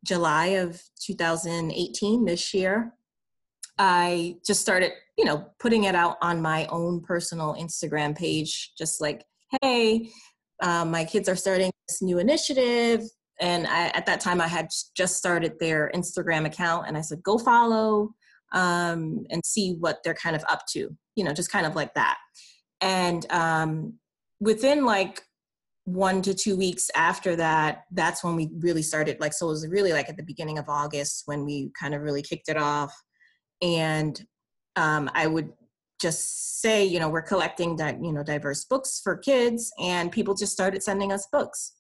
July 0.05 0.47
of 0.47 0.81
2018 1.01 2.25
this 2.25 2.53
year. 2.53 2.93
I 3.77 4.37
just 4.45 4.61
started, 4.61 4.91
you 5.17 5.25
know, 5.25 5.47
putting 5.59 5.83
it 5.83 5.95
out 5.95 6.17
on 6.21 6.41
my 6.41 6.65
own 6.67 7.01
personal 7.01 7.55
Instagram 7.59 8.17
page, 8.17 8.71
just 8.77 9.01
like, 9.01 9.25
hey, 9.61 10.09
um, 10.61 10.91
my 10.91 11.03
kids 11.03 11.27
are 11.27 11.35
starting 11.35 11.71
this 11.87 12.01
new 12.01 12.19
initiative 12.19 13.01
and 13.39 13.67
I, 13.67 13.87
at 13.87 14.05
that 14.05 14.21
time 14.21 14.39
i 14.39 14.47
had 14.47 14.69
just 14.95 15.17
started 15.17 15.59
their 15.59 15.91
instagram 15.93 16.45
account 16.45 16.87
and 16.87 16.97
i 16.97 17.01
said 17.01 17.23
go 17.23 17.37
follow 17.37 18.13
um, 18.53 19.25
and 19.31 19.45
see 19.45 19.75
what 19.79 19.97
they're 20.03 20.13
kind 20.13 20.35
of 20.35 20.45
up 20.49 20.61
to 20.69 20.95
you 21.15 21.23
know 21.23 21.33
just 21.33 21.51
kind 21.51 21.65
of 21.65 21.75
like 21.75 21.93
that 21.95 22.17
and 22.81 23.29
um, 23.31 23.93
within 24.39 24.85
like 24.85 25.23
one 25.85 26.21
to 26.21 26.33
two 26.33 26.57
weeks 26.57 26.89
after 26.95 27.35
that 27.35 27.83
that's 27.91 28.23
when 28.23 28.35
we 28.35 28.49
really 28.59 28.81
started 28.81 29.19
like 29.19 29.33
so 29.33 29.45
it 29.45 29.49
was 29.49 29.67
really 29.69 29.93
like 29.93 30.09
at 30.09 30.17
the 30.17 30.23
beginning 30.23 30.57
of 30.57 30.65
august 30.67 31.23
when 31.25 31.45
we 31.45 31.71
kind 31.79 31.93
of 31.93 32.01
really 32.01 32.23
kicked 32.23 32.49
it 32.49 32.57
off 32.57 32.91
and 33.61 34.25
um, 34.75 35.09
i 35.13 35.27
would 35.27 35.53
just 36.01 36.59
say 36.59 36.83
you 36.83 36.99
know 36.99 37.07
we're 37.07 37.21
collecting 37.21 37.75
that, 37.75 38.03
you 38.03 38.11
know 38.11 38.23
diverse 38.23 38.65
books 38.65 38.99
for 39.03 39.15
kids 39.15 39.71
and 39.79 40.11
people 40.11 40.33
just 40.33 40.51
started 40.51 40.81
sending 40.81 41.11
us 41.11 41.27
books 41.31 41.73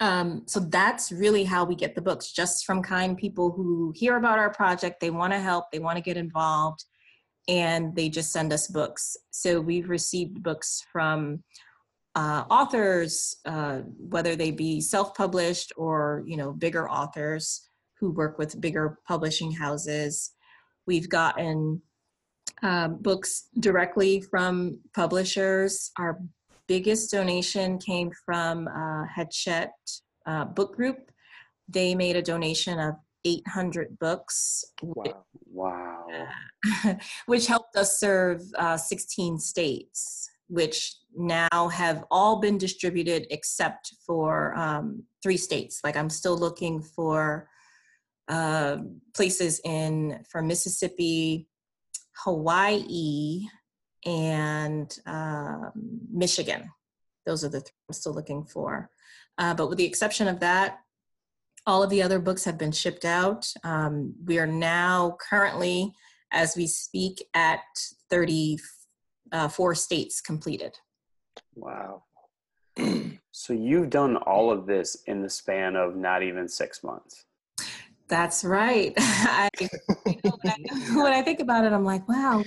um, 0.00 0.44
so 0.46 0.60
that's 0.60 1.10
really 1.10 1.44
how 1.44 1.64
we 1.64 1.74
get 1.74 1.94
the 1.94 2.02
books, 2.02 2.30
just 2.30 2.64
from 2.64 2.82
kind 2.82 3.16
people 3.16 3.50
who 3.50 3.92
hear 3.96 4.16
about 4.16 4.38
our 4.38 4.50
project, 4.50 5.00
they 5.00 5.10
want 5.10 5.32
to 5.32 5.40
help, 5.40 5.72
they 5.72 5.80
want 5.80 5.96
to 5.96 6.02
get 6.02 6.16
involved, 6.16 6.84
and 7.48 7.96
they 7.96 8.08
just 8.08 8.30
send 8.30 8.52
us 8.52 8.68
books. 8.68 9.16
So 9.30 9.60
we've 9.60 9.88
received 9.88 10.42
books 10.42 10.84
from 10.92 11.42
uh, 12.18 12.44
authors, 12.50 13.36
uh, 13.44 13.78
whether 13.96 14.34
they 14.34 14.50
be 14.50 14.80
self-published 14.80 15.72
or 15.76 16.24
you 16.26 16.36
know 16.36 16.50
bigger 16.52 16.90
authors 16.90 17.68
who 18.00 18.10
work 18.10 18.38
with 18.38 18.60
bigger 18.60 18.98
publishing 19.06 19.52
houses. 19.52 20.32
We've 20.84 21.08
gotten 21.08 21.80
uh, 22.60 22.88
books 22.88 23.48
directly 23.60 24.20
from 24.20 24.80
publishers. 24.94 25.92
Our 25.96 26.20
biggest 26.66 27.12
donation 27.12 27.78
came 27.78 28.10
from 28.26 28.66
uh, 28.66 29.04
uh, 30.26 30.44
Book 30.46 30.74
Group. 30.74 30.98
They 31.68 31.94
made 31.94 32.16
a 32.16 32.22
donation 32.22 32.80
of 32.80 32.94
800 33.24 33.96
books. 34.00 34.64
Wow. 34.82 35.24
wow. 35.46 36.06
which 37.26 37.46
helped 37.46 37.76
us 37.76 38.00
serve 38.00 38.42
uh, 38.58 38.76
16 38.76 39.38
states, 39.38 40.28
which 40.48 40.96
now 41.14 41.68
have 41.68 42.04
all 42.10 42.40
been 42.40 42.58
distributed 42.58 43.26
except 43.30 43.94
for 44.06 44.56
um, 44.56 45.04
three 45.22 45.36
states. 45.36 45.80
Like 45.84 45.96
I'm 45.96 46.10
still 46.10 46.36
looking 46.36 46.82
for 46.82 47.48
uh, 48.28 48.78
places 49.14 49.60
in 49.64 50.24
for 50.30 50.42
Mississippi, 50.42 51.48
Hawaii, 52.24 53.46
and 54.04 54.96
um, 55.06 55.72
Michigan. 56.10 56.70
Those 57.26 57.44
are 57.44 57.48
the 57.48 57.60
three 57.60 57.72
I'm 57.88 57.94
still 57.94 58.14
looking 58.14 58.44
for. 58.44 58.90
Uh, 59.38 59.54
but 59.54 59.68
with 59.68 59.78
the 59.78 59.84
exception 59.84 60.28
of 60.28 60.40
that, 60.40 60.80
all 61.66 61.82
of 61.82 61.90
the 61.90 62.02
other 62.02 62.18
books 62.18 62.44
have 62.44 62.58
been 62.58 62.72
shipped 62.72 63.04
out. 63.04 63.46
Um, 63.62 64.14
we 64.24 64.38
are 64.38 64.46
now 64.46 65.16
currently, 65.28 65.92
as 66.32 66.56
we 66.56 66.66
speak, 66.66 67.22
at 67.34 67.60
34 68.10 68.58
uh, 69.32 69.48
states 69.74 70.20
completed. 70.20 70.76
Wow. 71.54 72.04
so 73.32 73.52
you've 73.52 73.90
done 73.90 74.16
all 74.16 74.50
of 74.50 74.66
this 74.66 75.02
in 75.06 75.22
the 75.22 75.30
span 75.30 75.76
of 75.76 75.96
not 75.96 76.22
even 76.22 76.48
six 76.48 76.82
months. 76.82 77.24
That's 78.08 78.44
right. 78.44 78.92
I, 78.98 79.48
you 79.60 80.20
know, 80.24 80.38
when, 80.42 80.52
I, 80.52 80.94
when 81.02 81.12
I 81.12 81.22
think 81.22 81.40
about 81.40 81.64
it, 81.64 81.72
I'm 81.72 81.84
like, 81.84 82.08
wow, 82.08 82.42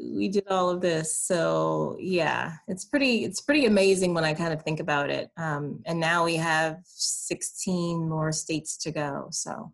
we 0.00 0.28
did 0.28 0.48
all 0.48 0.70
of 0.70 0.80
this 0.80 1.16
so 1.16 1.96
yeah 2.00 2.54
it's 2.66 2.84
pretty 2.84 3.24
it's 3.24 3.40
pretty 3.40 3.66
amazing 3.66 4.12
when 4.12 4.24
i 4.24 4.34
kind 4.34 4.52
of 4.52 4.62
think 4.62 4.80
about 4.80 5.10
it 5.10 5.30
um, 5.36 5.80
and 5.86 6.00
now 6.00 6.24
we 6.24 6.36
have 6.36 6.78
16 6.84 8.08
more 8.08 8.32
states 8.32 8.76
to 8.76 8.90
go 8.90 9.28
so 9.30 9.72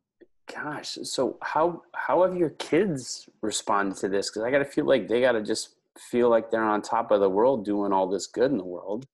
gosh 0.55 0.99
so 1.03 1.37
how 1.43 1.83
how 1.95 2.23
have 2.23 2.37
your 2.37 2.51
kids 2.51 3.29
responded 3.43 3.97
to 3.97 4.09
this 4.09 4.31
because 4.31 4.43
i 4.43 4.51
gotta 4.51 4.65
feel 4.65 4.87
like 4.87 5.09
they 5.09 5.21
gotta 5.21 5.43
just 5.43 5.77
feel 5.99 6.29
like 6.29 6.51
they're 6.51 6.63
on 6.63 6.81
top 6.81 7.11
of 7.11 7.21
the 7.21 7.29
world 7.29 7.65
doing 7.65 7.93
all 7.93 8.09
this 8.09 8.27
good 8.27 8.51
in 8.51 8.59
the 8.59 8.65
world 8.65 9.07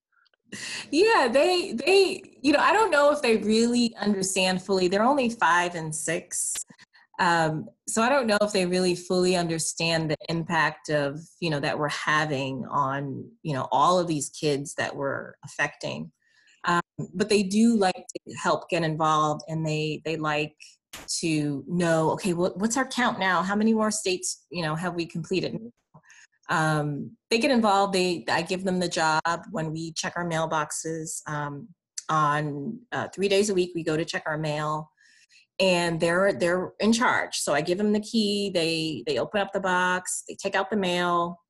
yeah 0.91 1.29
they 1.31 1.73
they 1.73 2.23
you 2.41 2.53
know 2.53 2.61
i 2.61 2.73
don't 2.73 2.91
know 2.91 3.11
if 3.11 3.21
they 3.21 3.37
really 3.39 3.95
understand 4.01 4.63
fully 4.63 4.89
they're 4.89 5.03
only 5.03 5.29
five 5.29 5.75
and 5.75 5.95
six 5.95 6.55
um, 7.19 7.69
so 7.89 8.03
I 8.03 8.09
don't 8.09 8.27
know 8.27 8.39
if 8.43 8.53
they 8.53 8.67
really 8.67 8.95
fully 8.95 9.37
understand 9.37 10.11
the 10.11 10.17
impact 10.29 10.91
of 10.91 11.21
you 11.41 11.51
know 11.51 11.61
that 11.61 11.79
we're 11.79 11.89
having 11.89 12.67
on 12.67 13.31
you 13.43 13.55
know 13.55 13.69
all 13.73 13.99
of 13.99 14.07
these 14.07 14.29
kids 14.31 14.75
that 14.75 14.95
we're 14.95 15.35
affecting. 15.45 16.13
Um, 16.65 16.81
but 17.15 17.29
they 17.29 17.43
do 17.43 17.77
like 17.77 17.95
to 17.95 18.35
help 18.43 18.69
get 18.69 18.83
involved, 18.83 19.43
and 19.49 19.67
they 19.67 20.03
they 20.05 20.17
like 20.17 20.57
to 21.21 21.65
know 21.67 22.11
okay 22.11 22.33
what, 22.33 22.59
what's 22.59 22.77
our 22.77 22.87
count 22.87 23.19
now? 23.19 23.43
How 23.43 23.55
many 23.55 23.75
more 23.75 23.91
states 23.91 24.45
you 24.51 24.63
know 24.63 24.75
have 24.75 24.95
we 24.95 25.07
completed? 25.07 25.59
Um, 26.49 27.17
they 27.31 27.39
get 27.39 27.51
involved 27.51 27.93
they 27.93 28.25
i 28.29 28.41
give 28.41 28.63
them 28.63 28.79
the 28.79 28.89
job 28.89 29.21
when 29.51 29.73
we 29.73 29.93
check 29.93 30.13
our 30.17 30.25
mailboxes 30.25 31.21
um, 31.29 31.69
on 32.09 32.79
uh, 32.93 33.09
three 33.13 33.29
days 33.29 33.51
a 33.51 33.55
week 33.55 33.73
we 33.75 33.83
go 33.83 33.97
to 33.97 34.05
check 34.05 34.25
our 34.27 34.39
mail. 34.39 34.91
And 35.59 35.99
they're 35.99 36.35
they're 36.35 36.73
in 36.81 36.93
charge 36.93 37.37
so 37.39 37.55
i 37.55 37.63
give 37.63 37.79
them 37.79 37.93
the 37.93 38.01
key 38.01 38.51
they 38.53 39.03
they 39.07 39.19
open 39.19 39.41
up 39.41 39.53
the 39.53 39.61
box 39.61 40.23
they 40.29 40.35
take 40.35 40.55
out 40.55 40.71
the 40.71 40.77
mail. 40.77 41.41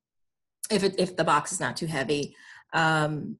If 0.70 0.82
it, 0.82 0.94
if 0.98 1.16
the 1.16 1.24
box 1.24 1.52
is 1.52 1.60
not 1.60 1.76
too 1.76 1.86
heavy 1.86 2.34
um, 2.72 3.38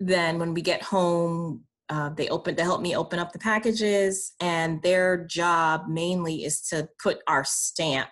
then 0.00 0.38
when 0.38 0.54
we 0.54 0.62
get 0.62 0.82
home 0.82 1.64
uh, 1.90 2.10
they 2.10 2.28
open 2.28 2.56
to 2.56 2.62
help 2.62 2.80
me 2.80 2.96
open 2.96 3.18
up 3.18 3.32
the 3.32 3.38
packages 3.38 4.32
and 4.40 4.82
their 4.82 5.26
job 5.26 5.82
mainly 5.88 6.44
is 6.44 6.60
to 6.62 6.88
put 7.02 7.18
our 7.28 7.44
stamp 7.44 8.08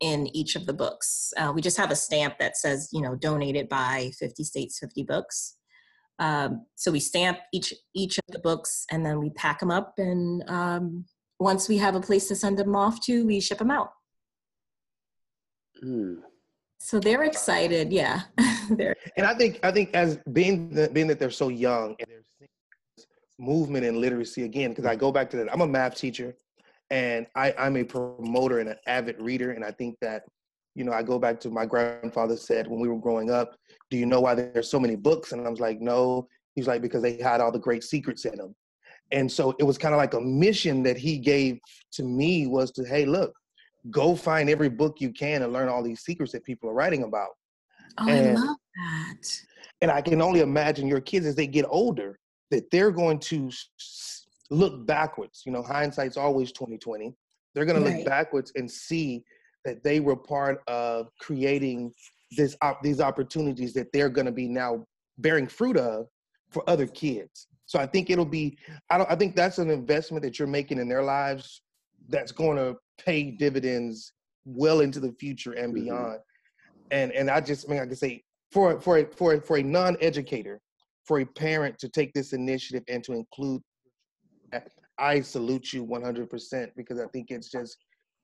in 0.00 0.26
each 0.36 0.56
of 0.56 0.66
the 0.66 0.72
books 0.74 1.32
uh, 1.38 1.50
we 1.54 1.62
just 1.62 1.76
have 1.76 1.90
a 1.90 1.96
stamp 1.96 2.38
that 2.38 2.56
says 2.56 2.88
you 2.92 3.00
know 3.00 3.14
donated 3.14 3.68
by 3.68 4.10
50 4.18 4.44
states 4.44 4.78
50 4.78 5.02
books 5.04 5.56
um, 6.18 6.64
so 6.76 6.90
we 6.90 7.00
stamp 7.00 7.38
each 7.52 7.74
each 7.94 8.18
of 8.18 8.24
the 8.28 8.38
books 8.38 8.84
and 8.90 9.04
then 9.04 9.18
we 9.18 9.30
pack 9.30 9.58
them 9.60 9.70
up 9.70 9.94
and 9.98 10.48
um, 10.48 11.04
once 11.38 11.68
we 11.68 11.78
have 11.78 11.94
a 11.94 12.00
place 12.00 12.28
to 12.28 12.34
send 12.34 12.58
them 12.58 12.74
off 12.74 13.00
to, 13.02 13.26
we 13.26 13.40
ship 13.40 13.58
them 13.58 13.70
out. 13.70 13.90
Mm. 15.84 16.20
So 16.78 17.00
they're 17.00 17.24
excited, 17.24 17.92
yeah. 17.92 18.22
they're 18.70 18.96
and 19.16 19.26
I 19.26 19.34
think 19.34 19.60
I 19.62 19.70
think 19.70 19.94
as 19.94 20.18
being 20.32 20.70
the, 20.70 20.88
being 20.88 21.06
that 21.08 21.18
they're 21.18 21.30
so 21.30 21.48
young 21.48 21.96
and 21.98 22.08
there's 22.08 22.26
movement 23.38 23.84
and 23.84 23.98
literacy 23.98 24.44
again, 24.44 24.70
because 24.70 24.86
I 24.86 24.96
go 24.96 25.12
back 25.12 25.30
to 25.30 25.36
that. 25.38 25.52
I'm 25.52 25.60
a 25.60 25.66
math 25.66 25.96
teacher, 25.96 26.34
and 26.90 27.26
I, 27.34 27.54
I'm 27.58 27.76
a 27.76 27.84
promoter 27.84 28.60
and 28.60 28.68
an 28.68 28.76
avid 28.86 29.20
reader, 29.20 29.52
and 29.52 29.64
I 29.64 29.70
think 29.70 29.96
that 30.00 30.22
you 30.74 30.84
know 30.84 30.92
I 30.92 31.02
go 31.02 31.18
back 31.18 31.40
to 31.40 31.50
my 31.50 31.66
grandfather 31.66 32.36
said 32.36 32.66
when 32.66 32.80
we 32.80 32.88
were 32.88 32.98
growing 32.98 33.30
up, 33.30 33.56
"Do 33.90 33.96
you 33.96 34.06
know 34.06 34.20
why 34.20 34.34
there's 34.34 34.70
so 34.70 34.80
many 34.80 34.96
books?" 34.96 35.32
And 35.32 35.46
I 35.46 35.50
was 35.50 35.60
like, 35.60 35.80
"No." 35.80 36.28
He's 36.54 36.66
like, 36.66 36.80
"Because 36.80 37.02
they 37.02 37.18
had 37.18 37.40
all 37.40 37.52
the 37.52 37.58
great 37.58 37.84
secrets 37.84 38.24
in 38.24 38.36
them." 38.36 38.54
And 39.12 39.30
so 39.30 39.54
it 39.58 39.64
was 39.64 39.78
kind 39.78 39.94
of 39.94 39.98
like 39.98 40.14
a 40.14 40.20
mission 40.20 40.82
that 40.82 40.96
he 40.96 41.18
gave 41.18 41.58
to 41.92 42.02
me 42.02 42.46
was 42.46 42.72
to, 42.72 42.84
hey, 42.84 43.04
look, 43.04 43.32
go 43.90 44.16
find 44.16 44.50
every 44.50 44.68
book 44.68 45.00
you 45.00 45.12
can 45.12 45.42
and 45.42 45.52
learn 45.52 45.68
all 45.68 45.82
these 45.82 46.00
secrets 46.00 46.32
that 46.32 46.44
people 46.44 46.68
are 46.68 46.74
writing 46.74 47.04
about. 47.04 47.30
Oh, 47.98 48.08
and, 48.08 48.36
I 48.36 48.40
love 48.40 48.56
that. 48.76 49.40
And 49.80 49.90
I 49.90 50.00
can 50.00 50.20
only 50.20 50.40
imagine 50.40 50.88
your 50.88 51.00
kids 51.00 51.26
as 51.26 51.34
they 51.34 51.46
get 51.46 51.66
older 51.68 52.18
that 52.50 52.70
they're 52.70 52.90
going 52.90 53.18
to 53.18 53.50
look 54.50 54.86
backwards. 54.86 55.42
You 55.44 55.52
know, 55.52 55.62
hindsight's 55.62 56.16
always 56.16 56.52
2020. 56.52 57.14
They're 57.54 57.64
going 57.64 57.82
right. 57.82 57.90
to 57.90 57.96
look 57.98 58.06
backwards 58.06 58.52
and 58.56 58.70
see 58.70 59.24
that 59.64 59.82
they 59.82 60.00
were 60.00 60.16
part 60.16 60.62
of 60.68 61.08
creating 61.20 61.92
this 62.36 62.56
op- 62.62 62.82
these 62.82 63.00
opportunities 63.00 63.72
that 63.74 63.92
they're 63.92 64.08
going 64.08 64.26
to 64.26 64.32
be 64.32 64.48
now 64.48 64.84
bearing 65.18 65.46
fruit 65.46 65.76
of 65.76 66.06
for 66.50 66.68
other 66.68 66.86
kids. 66.86 67.48
So 67.66 67.80
I 67.80 67.86
think 67.86 68.10
it'll 68.10 68.24
be 68.24 68.58
I 68.90 68.98
don't 68.98 69.10
I 69.10 69.16
think 69.16 69.34
that's 69.34 69.58
an 69.58 69.70
investment 69.70 70.22
that 70.22 70.38
you're 70.38 70.48
making 70.48 70.78
in 70.78 70.88
their 70.88 71.02
lives 71.02 71.62
that's 72.08 72.32
going 72.32 72.56
to 72.56 72.76
pay 73.04 73.32
dividends 73.32 74.12
well 74.44 74.80
into 74.80 75.00
the 75.00 75.12
future 75.18 75.52
and 75.52 75.74
mm-hmm. 75.74 75.84
beyond. 75.84 76.18
And 76.90 77.10
and 77.12 77.28
I 77.28 77.40
just 77.40 77.66
I 77.68 77.72
mean 77.72 77.82
I 77.82 77.86
can 77.86 77.96
say 77.96 78.22
for 78.52 78.80
for 78.80 79.04
for 79.16 79.40
for 79.40 79.56
a 79.56 79.62
non-educator, 79.62 80.60
for 81.06 81.20
a 81.20 81.24
parent 81.24 81.78
to 81.78 81.88
take 81.88 82.12
this 82.12 82.32
initiative 82.32 82.82
and 82.88 83.02
to 83.04 83.12
include 83.12 83.62
I 84.98 85.20
salute 85.20 85.72
you 85.72 85.84
100% 85.84 86.70
because 86.76 86.98
I 86.98 87.06
think 87.08 87.30
it's 87.30 87.50
just 87.50 87.76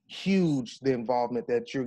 huge 0.06 0.78
the 0.80 0.92
involvement 0.92 1.46
that 1.46 1.72
you're 1.72 1.86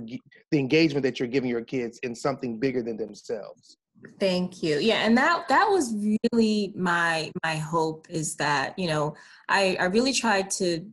the 0.50 0.58
engagement 0.58 1.02
that 1.04 1.20
you're 1.20 1.28
giving 1.28 1.50
your 1.50 1.62
kids 1.62 1.98
in 2.02 2.14
something 2.14 2.58
bigger 2.58 2.82
than 2.82 2.96
themselves. 2.96 3.76
Thank 4.20 4.62
you. 4.62 4.78
Yeah 4.78 5.06
and 5.06 5.16
that 5.16 5.48
that 5.48 5.64
was 5.64 5.94
really 6.32 6.72
my 6.76 7.32
my 7.42 7.56
hope 7.56 8.06
is 8.10 8.36
that 8.36 8.78
you 8.78 8.88
know 8.88 9.14
i 9.48 9.76
i 9.80 9.84
really 9.84 10.12
tried 10.12 10.50
to 10.50 10.86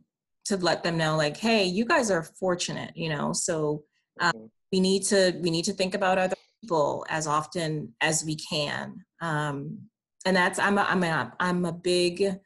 to 0.46 0.56
let 0.56 0.82
them 0.82 0.96
know 0.96 1.16
like 1.16 1.36
hey 1.36 1.64
you 1.64 1.84
guys 1.84 2.10
are 2.10 2.22
fortunate 2.22 2.96
you 2.96 3.08
know 3.08 3.32
so 3.32 3.82
um, 4.20 4.32
mm-hmm. 4.32 4.46
we 4.72 4.80
need 4.80 5.02
to 5.04 5.38
we 5.42 5.50
need 5.50 5.64
to 5.66 5.72
think 5.72 5.94
about 5.94 6.18
other 6.18 6.36
people 6.60 7.04
as 7.08 7.26
often 7.26 7.92
as 8.00 8.24
we 8.24 8.36
can. 8.36 9.04
Um 9.20 9.78
and 10.24 10.36
that's 10.36 10.58
i'm 10.58 10.78
a, 10.78 10.82
i'm 10.82 11.02
a 11.02 11.32
i'm 11.40 11.64
a 11.64 11.72
big 11.72 12.36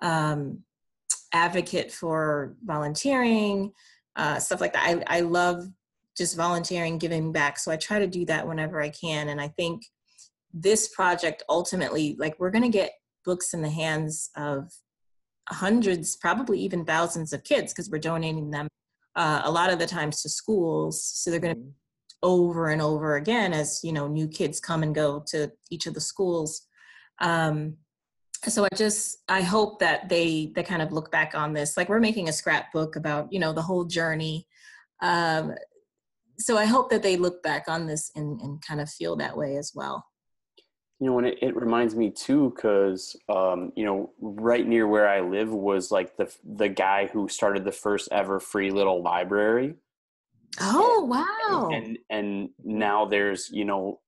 um 0.00 0.58
advocate 1.32 1.90
for 1.90 2.54
volunteering 2.64 3.72
uh, 4.16 4.38
stuff 4.38 4.60
like 4.60 4.72
that. 4.74 4.84
I, 4.86 5.18
I 5.18 5.20
love 5.20 5.64
just 6.16 6.36
volunteering, 6.36 6.98
giving 6.98 7.32
back. 7.32 7.58
So 7.58 7.72
I 7.72 7.76
try 7.76 7.98
to 7.98 8.06
do 8.06 8.24
that 8.26 8.46
whenever 8.46 8.80
I 8.80 8.90
can. 8.90 9.28
And 9.28 9.40
I 9.40 9.48
think 9.48 9.84
this 10.52 10.88
project 10.88 11.42
ultimately, 11.48 12.16
like, 12.18 12.38
we're 12.38 12.50
going 12.50 12.64
to 12.64 12.68
get 12.68 12.92
books 13.24 13.54
in 13.54 13.62
the 13.62 13.70
hands 13.70 14.30
of 14.36 14.70
hundreds, 15.48 16.16
probably 16.16 16.58
even 16.60 16.84
thousands 16.84 17.32
of 17.32 17.44
kids 17.44 17.72
because 17.72 17.90
we're 17.90 17.98
donating 17.98 18.50
them 18.50 18.68
uh, 19.16 19.42
a 19.44 19.50
lot 19.50 19.72
of 19.72 19.78
the 19.78 19.86
times 19.86 20.22
to 20.22 20.28
schools. 20.28 21.02
So 21.02 21.30
they're 21.30 21.40
going 21.40 21.54
to 21.54 21.60
mm-hmm. 21.60 21.70
over 22.22 22.68
and 22.68 22.82
over 22.82 23.16
again 23.16 23.52
as 23.52 23.80
you 23.82 23.92
know 23.92 24.08
new 24.08 24.28
kids 24.28 24.60
come 24.60 24.82
and 24.82 24.94
go 24.94 25.22
to 25.28 25.50
each 25.70 25.86
of 25.86 25.94
the 25.94 26.00
schools. 26.00 26.66
Um, 27.22 27.78
so 28.48 28.64
i 28.64 28.68
just 28.74 29.18
i 29.28 29.40
hope 29.40 29.78
that 29.78 30.08
they 30.08 30.52
they 30.54 30.62
kind 30.62 30.82
of 30.82 30.92
look 30.92 31.10
back 31.12 31.34
on 31.34 31.52
this 31.52 31.76
like 31.76 31.88
we're 31.88 32.00
making 32.00 32.28
a 32.28 32.32
scrapbook 32.32 32.96
about 32.96 33.32
you 33.32 33.38
know 33.38 33.52
the 33.52 33.62
whole 33.62 33.84
journey. 33.84 34.46
Um, 35.00 35.54
so 36.38 36.56
i 36.56 36.64
hope 36.64 36.90
that 36.90 37.02
they 37.02 37.16
look 37.16 37.42
back 37.42 37.64
on 37.68 37.86
this 37.86 38.10
and, 38.16 38.40
and 38.40 38.62
kind 38.62 38.80
of 38.80 38.90
feel 38.90 39.16
that 39.16 39.36
way 39.36 39.56
as 39.56 39.72
well. 39.74 40.04
You 40.98 41.08
know 41.08 41.18
and 41.18 41.26
it, 41.28 41.38
it 41.42 41.56
reminds 41.56 41.94
me 41.94 42.10
too 42.10 42.52
because 42.54 43.16
um, 43.28 43.72
you 43.76 43.84
know 43.84 44.12
right 44.20 44.66
near 44.66 44.86
where 44.86 45.08
i 45.08 45.20
live 45.20 45.52
was 45.52 45.90
like 45.90 46.16
the 46.16 46.32
the 46.44 46.68
guy 46.68 47.06
who 47.12 47.28
started 47.28 47.64
the 47.64 47.72
first 47.72 48.08
ever 48.10 48.40
free 48.40 48.70
little 48.70 49.02
library. 49.02 49.74
Oh 50.60 51.04
wow. 51.04 51.70
and 51.72 51.98
and 52.10 52.50
now 52.62 53.06
there's 53.06 53.50
you 53.50 53.64
know 53.64 54.00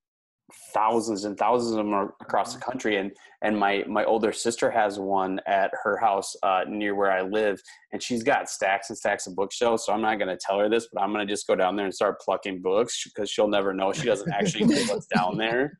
thousands 0.73 1.25
and 1.25 1.37
thousands 1.37 1.71
of 1.71 1.77
them 1.77 1.93
are 1.93 2.13
across 2.21 2.53
the 2.53 2.59
country 2.59 2.97
and 2.97 3.11
and 3.41 3.57
my 3.57 3.83
my 3.87 4.03
older 4.05 4.31
sister 4.31 4.69
has 4.69 4.99
one 4.99 5.39
at 5.47 5.71
her 5.83 5.97
house 5.97 6.35
uh, 6.43 6.61
near 6.67 6.93
where 6.93 7.11
i 7.11 7.21
live 7.21 7.59
and 7.93 8.03
she's 8.03 8.21
got 8.21 8.47
stacks 8.47 8.89
and 8.89 8.97
stacks 8.97 9.25
of 9.25 9.35
bookshelves 9.35 9.83
so 9.83 9.91
i'm 9.91 10.03
not 10.03 10.19
going 10.19 10.27
to 10.27 10.37
tell 10.37 10.59
her 10.59 10.69
this 10.69 10.87
but 10.93 11.01
i'm 11.01 11.11
going 11.11 11.25
to 11.25 11.33
just 11.33 11.47
go 11.47 11.55
down 11.55 11.75
there 11.75 11.85
and 11.85 11.93
start 11.95 12.21
plucking 12.21 12.61
books 12.61 13.05
because 13.05 13.29
she'll 13.29 13.47
never 13.47 13.73
know. 13.73 13.93
She 13.93 14.05
doesn't 14.05 14.31
actually 14.31 14.65
know 14.65 14.83
what's 14.87 15.07
down 15.07 15.37
there. 15.37 15.79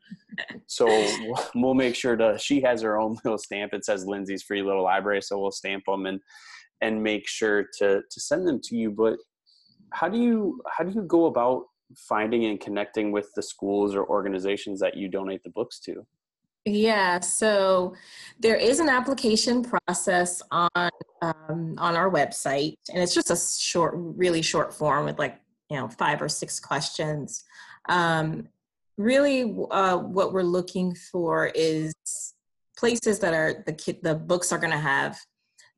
So 0.67 0.87
we'll 1.55 1.73
make 1.73 1.95
sure 1.95 2.15
to 2.15 2.37
she 2.39 2.61
has 2.61 2.81
her 2.81 2.99
own 2.99 3.17
little 3.23 3.37
stamp. 3.37 3.73
It 3.73 3.85
says 3.85 4.05
lindsay's 4.05 4.43
free 4.43 4.61
little 4.61 4.83
library 4.83 5.21
so 5.21 5.39
we'll 5.39 5.51
stamp 5.51 5.83
them 5.87 6.05
and 6.05 6.19
and 6.81 7.01
make 7.01 7.27
sure 7.27 7.65
to 7.79 8.01
to 8.09 8.19
send 8.19 8.47
them 8.47 8.59
to 8.63 8.75
you. 8.75 8.91
But 8.91 9.17
how 9.91 10.09
do 10.09 10.17
you 10.17 10.61
how 10.75 10.83
do 10.83 10.91
you 10.91 11.03
go 11.03 11.25
about 11.25 11.63
finding 11.95 12.45
and 12.45 12.59
connecting 12.59 13.11
with 13.11 13.31
the 13.35 13.43
schools 13.43 13.95
or 13.95 14.05
organizations 14.05 14.79
that 14.79 14.95
you 14.95 15.07
donate 15.07 15.43
the 15.43 15.49
books 15.49 15.79
to? 15.81 16.05
Yeah, 16.65 17.19
so 17.19 17.93
there 18.39 18.55
is 18.55 18.79
an 18.79 18.89
application 18.89 19.63
process 19.63 20.41
on 20.49 20.69
um, 21.21 21.75
on 21.77 21.95
our 21.95 22.09
website, 22.09 22.73
and 22.91 23.03
it's 23.03 23.13
just 23.13 23.29
a 23.29 23.35
short, 23.35 23.93
really 23.95 24.41
short 24.41 24.73
form 24.73 25.05
with 25.05 25.19
like 25.19 25.39
you 25.69 25.77
know 25.77 25.87
five 25.87 26.23
or 26.23 26.29
six 26.29 26.59
questions. 26.59 27.43
Um, 27.87 28.47
really, 28.97 29.55
uh, 29.69 29.97
what 29.97 30.33
we're 30.33 30.41
looking 30.41 30.95
for 30.95 31.51
is 31.53 31.93
places 32.77 33.19
that 33.19 33.35
are 33.35 33.63
the 33.67 33.73
kid, 33.73 33.99
the 34.01 34.15
books 34.15 34.51
are 34.51 34.57
going 34.57 34.71
to 34.71 34.77
have 34.77 35.19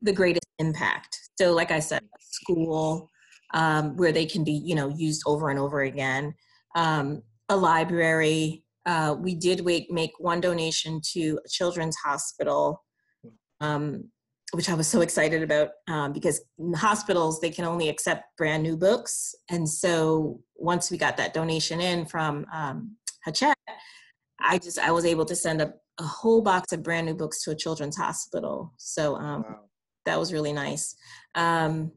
the 0.02 0.14
greatest 0.14 0.48
impact. 0.60 1.30
So, 1.38 1.54
like 1.54 1.72
I 1.72 1.80
said, 1.80 2.02
school, 2.20 3.10
um, 3.54 3.96
where 3.98 4.12
they 4.12 4.26
can 4.26 4.44
be, 4.44 4.52
you 4.52 4.76
know, 4.76 4.90
used 4.90 5.24
over 5.26 5.50
and 5.50 5.60
over 5.60 5.82
again. 5.82 6.34
Um, 6.76 7.24
a 7.50 7.56
library. 7.56 8.64
Uh, 8.86 9.16
we 9.20 9.36
did 9.36 9.66
make 9.90 10.14
one 10.20 10.42
donation 10.42 11.02
to 11.14 11.40
a 11.46 11.50
children's 11.50 11.96
hospital, 11.98 12.84
um, 13.60 14.10
which 14.54 14.70
I 14.70 14.74
was 14.74 14.88
so 14.88 15.02
excited 15.02 15.44
about 15.44 15.70
um, 15.88 16.14
because 16.14 16.42
hospitals 16.76 17.40
they 17.40 17.50
can 17.50 17.66
only 17.66 17.90
accept 17.90 18.24
brand 18.38 18.64
new 18.64 18.78
books, 18.78 19.36
and 19.50 19.68
so 19.68 20.42
once 20.56 20.90
we 20.90 20.98
got 20.98 21.18
that 21.18 21.34
donation 21.34 21.82
in 21.82 22.06
from 22.06 22.46
um, 22.54 22.96
Hachette, 23.26 23.58
I 24.40 24.58
just 24.58 24.80
I 24.80 24.92
was 24.92 25.06
able 25.06 25.26
to 25.26 25.36
send 25.36 25.62
a, 25.62 25.74
a 26.00 26.04
whole 26.04 26.42
box 26.42 26.72
of 26.72 26.84
brand 26.84 27.08
new 27.08 27.16
books 27.16 27.44
to 27.44 27.52
a 27.52 27.56
children's 27.56 27.98
hospital. 27.98 28.74
So 28.78 29.16
um, 29.16 29.44
wow. 29.44 29.60
that 30.06 30.20
was 30.20 30.32
really 30.32 30.54
nice. 30.54 30.96
Um, 31.36 31.92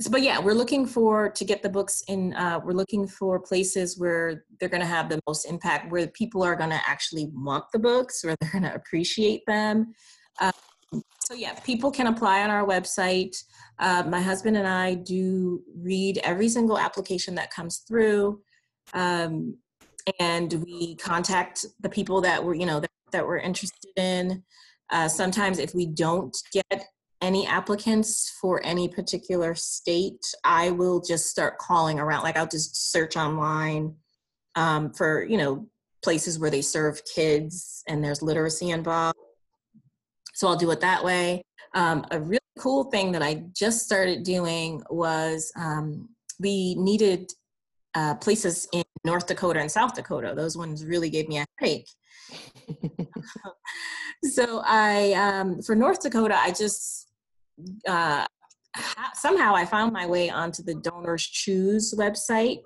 so, 0.00 0.10
but 0.10 0.22
yeah, 0.22 0.40
we're 0.40 0.54
looking 0.54 0.86
for 0.86 1.30
to 1.30 1.44
get 1.44 1.62
the 1.62 1.68
books 1.68 2.02
in. 2.08 2.34
Uh, 2.34 2.60
we're 2.64 2.72
looking 2.72 3.06
for 3.06 3.38
places 3.38 3.98
where 3.98 4.44
they're 4.58 4.68
going 4.68 4.80
to 4.80 4.86
have 4.86 5.08
the 5.08 5.20
most 5.28 5.44
impact, 5.44 5.92
where 5.92 6.08
people 6.08 6.42
are 6.42 6.56
going 6.56 6.70
to 6.70 6.80
actually 6.86 7.30
want 7.32 7.64
the 7.72 7.78
books, 7.78 8.24
where 8.24 8.34
they're 8.40 8.50
going 8.50 8.64
to 8.64 8.74
appreciate 8.74 9.42
them. 9.46 9.94
Um, 10.40 10.52
so 11.20 11.34
yeah, 11.34 11.54
people 11.60 11.92
can 11.92 12.08
apply 12.08 12.42
on 12.42 12.50
our 12.50 12.66
website. 12.66 13.36
Uh, 13.78 14.02
my 14.08 14.20
husband 14.20 14.56
and 14.56 14.66
I 14.66 14.94
do 14.94 15.62
read 15.76 16.18
every 16.18 16.48
single 16.48 16.78
application 16.78 17.36
that 17.36 17.52
comes 17.52 17.84
through, 17.86 18.40
um, 18.94 19.56
and 20.18 20.52
we 20.66 20.96
contact 20.96 21.64
the 21.80 21.88
people 21.88 22.20
that 22.22 22.44
we're 22.44 22.54
you 22.54 22.66
know 22.66 22.80
that, 22.80 22.90
that 23.12 23.26
we're 23.26 23.38
interested 23.38 23.90
in. 23.96 24.42
Uh, 24.90 25.08
sometimes 25.08 25.58
if 25.58 25.72
we 25.72 25.86
don't 25.86 26.36
get 26.52 26.84
any 27.20 27.46
applicants 27.46 28.32
for 28.40 28.60
any 28.64 28.88
particular 28.88 29.54
state, 29.54 30.24
I 30.44 30.70
will 30.70 31.00
just 31.00 31.26
start 31.26 31.58
calling 31.58 31.98
around. 31.98 32.22
Like 32.22 32.36
I'll 32.36 32.46
just 32.46 32.92
search 32.92 33.16
online 33.16 33.94
um, 34.54 34.92
for, 34.92 35.24
you 35.24 35.38
know, 35.38 35.66
places 36.02 36.38
where 36.38 36.50
they 36.50 36.62
serve 36.62 37.00
kids 37.14 37.82
and 37.88 38.04
there's 38.04 38.22
literacy 38.22 38.70
involved. 38.70 39.18
So 40.34 40.48
I'll 40.48 40.56
do 40.56 40.70
it 40.70 40.80
that 40.80 41.02
way. 41.02 41.42
Um, 41.74 42.04
a 42.10 42.20
really 42.20 42.40
cool 42.58 42.84
thing 42.84 43.12
that 43.12 43.22
I 43.22 43.44
just 43.56 43.84
started 43.84 44.22
doing 44.22 44.82
was 44.90 45.50
um, 45.56 46.08
we 46.40 46.74
needed 46.74 47.32
uh, 47.94 48.16
places 48.16 48.68
in 48.72 48.84
North 49.04 49.26
Dakota 49.26 49.60
and 49.60 49.70
South 49.70 49.94
Dakota. 49.94 50.34
Those 50.36 50.56
ones 50.56 50.84
really 50.84 51.10
gave 51.10 51.28
me 51.28 51.38
a 51.38 51.46
headache. 51.58 51.88
so 54.24 54.62
I, 54.64 55.12
um, 55.12 55.62
for 55.62 55.74
North 55.74 56.00
Dakota, 56.00 56.36
I 56.36 56.50
just 56.52 57.08
uh, 57.86 58.26
somehow 59.14 59.54
I 59.54 59.64
found 59.64 59.92
my 59.92 60.06
way 60.06 60.30
onto 60.30 60.62
the 60.62 60.74
Donors 60.74 61.24
Choose 61.26 61.94
website 61.96 62.64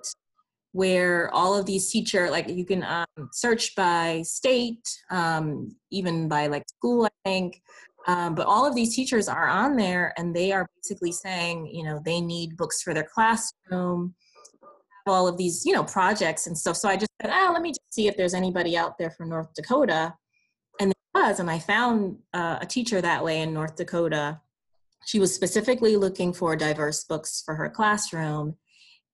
where 0.71 1.33
all 1.33 1.57
of 1.57 1.65
these 1.65 1.89
teacher 1.89 2.29
like 2.29 2.47
you 2.47 2.65
can 2.65 2.83
um, 2.83 3.29
search 3.31 3.75
by 3.75 4.21
state 4.23 4.87
um, 5.09 5.75
even 5.91 6.27
by 6.27 6.47
like 6.47 6.63
school 6.67 7.05
i 7.05 7.09
think 7.25 7.61
um, 8.07 8.35
but 8.35 8.45
all 8.45 8.65
of 8.65 8.75
these 8.75 8.95
teachers 8.95 9.27
are 9.27 9.47
on 9.47 9.75
there 9.75 10.13
and 10.17 10.35
they 10.35 10.51
are 10.51 10.67
basically 10.75 11.11
saying 11.11 11.65
you 11.73 11.83
know 11.83 11.99
they 12.05 12.21
need 12.21 12.55
books 12.55 12.81
for 12.83 12.93
their 12.93 13.07
classroom 13.11 14.13
all 15.07 15.27
of 15.27 15.37
these 15.37 15.65
you 15.65 15.73
know 15.73 15.83
projects 15.83 16.47
and 16.47 16.57
stuff. 16.57 16.77
So 16.77 16.89
i 16.89 16.95
just 16.95 17.11
said 17.21 17.31
ah 17.31 17.51
let 17.53 17.61
me 17.61 17.69
just 17.69 17.93
see 17.93 18.07
if 18.07 18.17
there's 18.17 18.33
anybody 18.33 18.77
out 18.77 18.97
there 18.97 19.11
from 19.11 19.29
north 19.29 19.53
dakota. 19.55 20.13
And 20.79 20.91
there 20.91 21.23
was 21.23 21.39
and 21.39 21.49
i 21.49 21.59
found 21.59 22.17
uh, 22.33 22.57
a 22.61 22.65
teacher 22.65 23.01
that 23.01 23.23
way 23.23 23.41
in 23.41 23.53
north 23.53 23.75
dakota. 23.75 24.39
She 25.05 25.19
was 25.19 25.33
specifically 25.33 25.95
looking 25.95 26.33
for 26.33 26.55
diverse 26.55 27.03
books 27.05 27.41
for 27.45 27.55
her 27.55 27.69
classroom. 27.69 28.55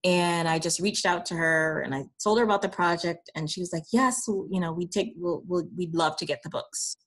And 0.03 0.47
i 0.47 0.59
just 0.59 0.79
reached 0.79 1.05
out 1.05 1.25
to 1.27 1.35
her 1.35 1.81
and 1.81 1.93
i 1.95 2.05
told 2.23 2.37
her 2.37 2.43
about 2.43 2.61
the 2.61 2.69
project 2.69 3.29
and 3.35 3.49
she 3.49 3.59
was 3.59 3.71
like 3.73 3.83
yes 3.91 4.23
you 4.27 4.59
know 4.59 4.71
we 4.71 4.87
take 4.87 5.13
we'll, 5.17 5.43
we'll, 5.47 5.67
we'd 5.75 5.95
love 5.95 6.15
to 6.17 6.25
get 6.25 6.41
the 6.43 6.49
books. 6.49 6.97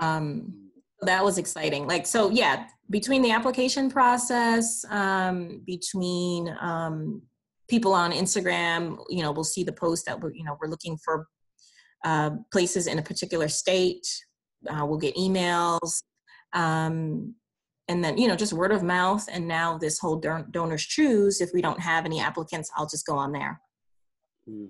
Um, 0.00 0.70
that 1.02 1.24
was 1.24 1.38
exciting. 1.38 1.86
Like 1.86 2.06
so 2.06 2.30
yeah 2.30 2.66
between 2.90 3.22
the 3.22 3.30
application 3.30 3.88
process 3.88 4.84
um, 4.90 5.62
between 5.64 6.54
um, 6.60 7.22
people 7.70 7.94
on 7.94 8.12
instagram 8.12 8.98
you 9.08 9.22
know 9.22 9.32
we'll 9.32 9.44
see 9.44 9.64
the 9.64 9.72
post 9.72 10.04
that 10.04 10.20
we're 10.20 10.32
you 10.34 10.44
know 10.44 10.56
we're 10.60 10.68
looking 10.68 10.98
for 10.98 11.26
uh, 12.04 12.30
places 12.52 12.86
in 12.86 12.98
a 12.98 13.02
particular 13.02 13.48
state 13.48 14.06
uh, 14.68 14.84
we'll 14.84 14.98
get 14.98 15.14
emails 15.16 16.02
um, 16.52 17.34
and 17.90 18.04
then 18.04 18.16
you 18.16 18.28
know 18.28 18.36
just 18.36 18.52
word 18.52 18.72
of 18.72 18.82
mouth. 18.82 19.28
And 19.30 19.46
now 19.46 19.76
this 19.76 19.98
whole 19.98 20.16
don- 20.16 20.46
donors 20.50 20.84
choose 20.84 21.40
if 21.40 21.50
we 21.52 21.60
don't 21.60 21.80
have 21.80 22.06
any 22.06 22.20
applicants 22.20 22.70
i'll 22.76 22.88
just 22.88 23.04
go 23.04 23.16
on 23.16 23.32
there. 23.32 23.60
Hmm. 24.46 24.66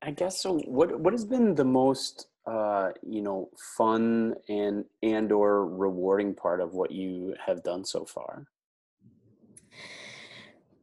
i 0.00 0.10
guess 0.10 0.40
so 0.40 0.58
what 0.60 0.98
what 0.98 1.12
has 1.12 1.24
been 1.24 1.54
the 1.54 1.64
most 1.64 2.28
uh, 2.46 2.90
you 3.06 3.22
know 3.22 3.50
fun 3.76 4.34
and 4.48 4.84
and 5.02 5.30
or 5.30 5.66
rewarding 5.66 6.34
part 6.34 6.60
of 6.60 6.74
what 6.74 6.90
you 6.90 7.34
have 7.44 7.62
done 7.62 7.84
so 7.84 8.04
far 8.04 8.46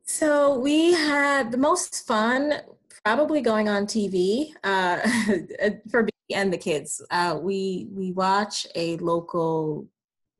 so 0.09 0.57
we 0.57 0.91
had 0.91 1.51
the 1.51 1.57
most 1.57 2.07
fun 2.07 2.53
probably 3.05 3.41
going 3.41 3.69
on 3.69 3.85
tv 3.85 4.51
uh, 4.63 4.97
for 5.91 6.03
me 6.03 6.09
and 6.33 6.53
the 6.53 6.57
kids. 6.57 7.01
Uh, 7.11 7.37
we 7.41 7.87
we 7.91 8.11
watch 8.11 8.67
a 8.75 8.97
local 8.97 9.87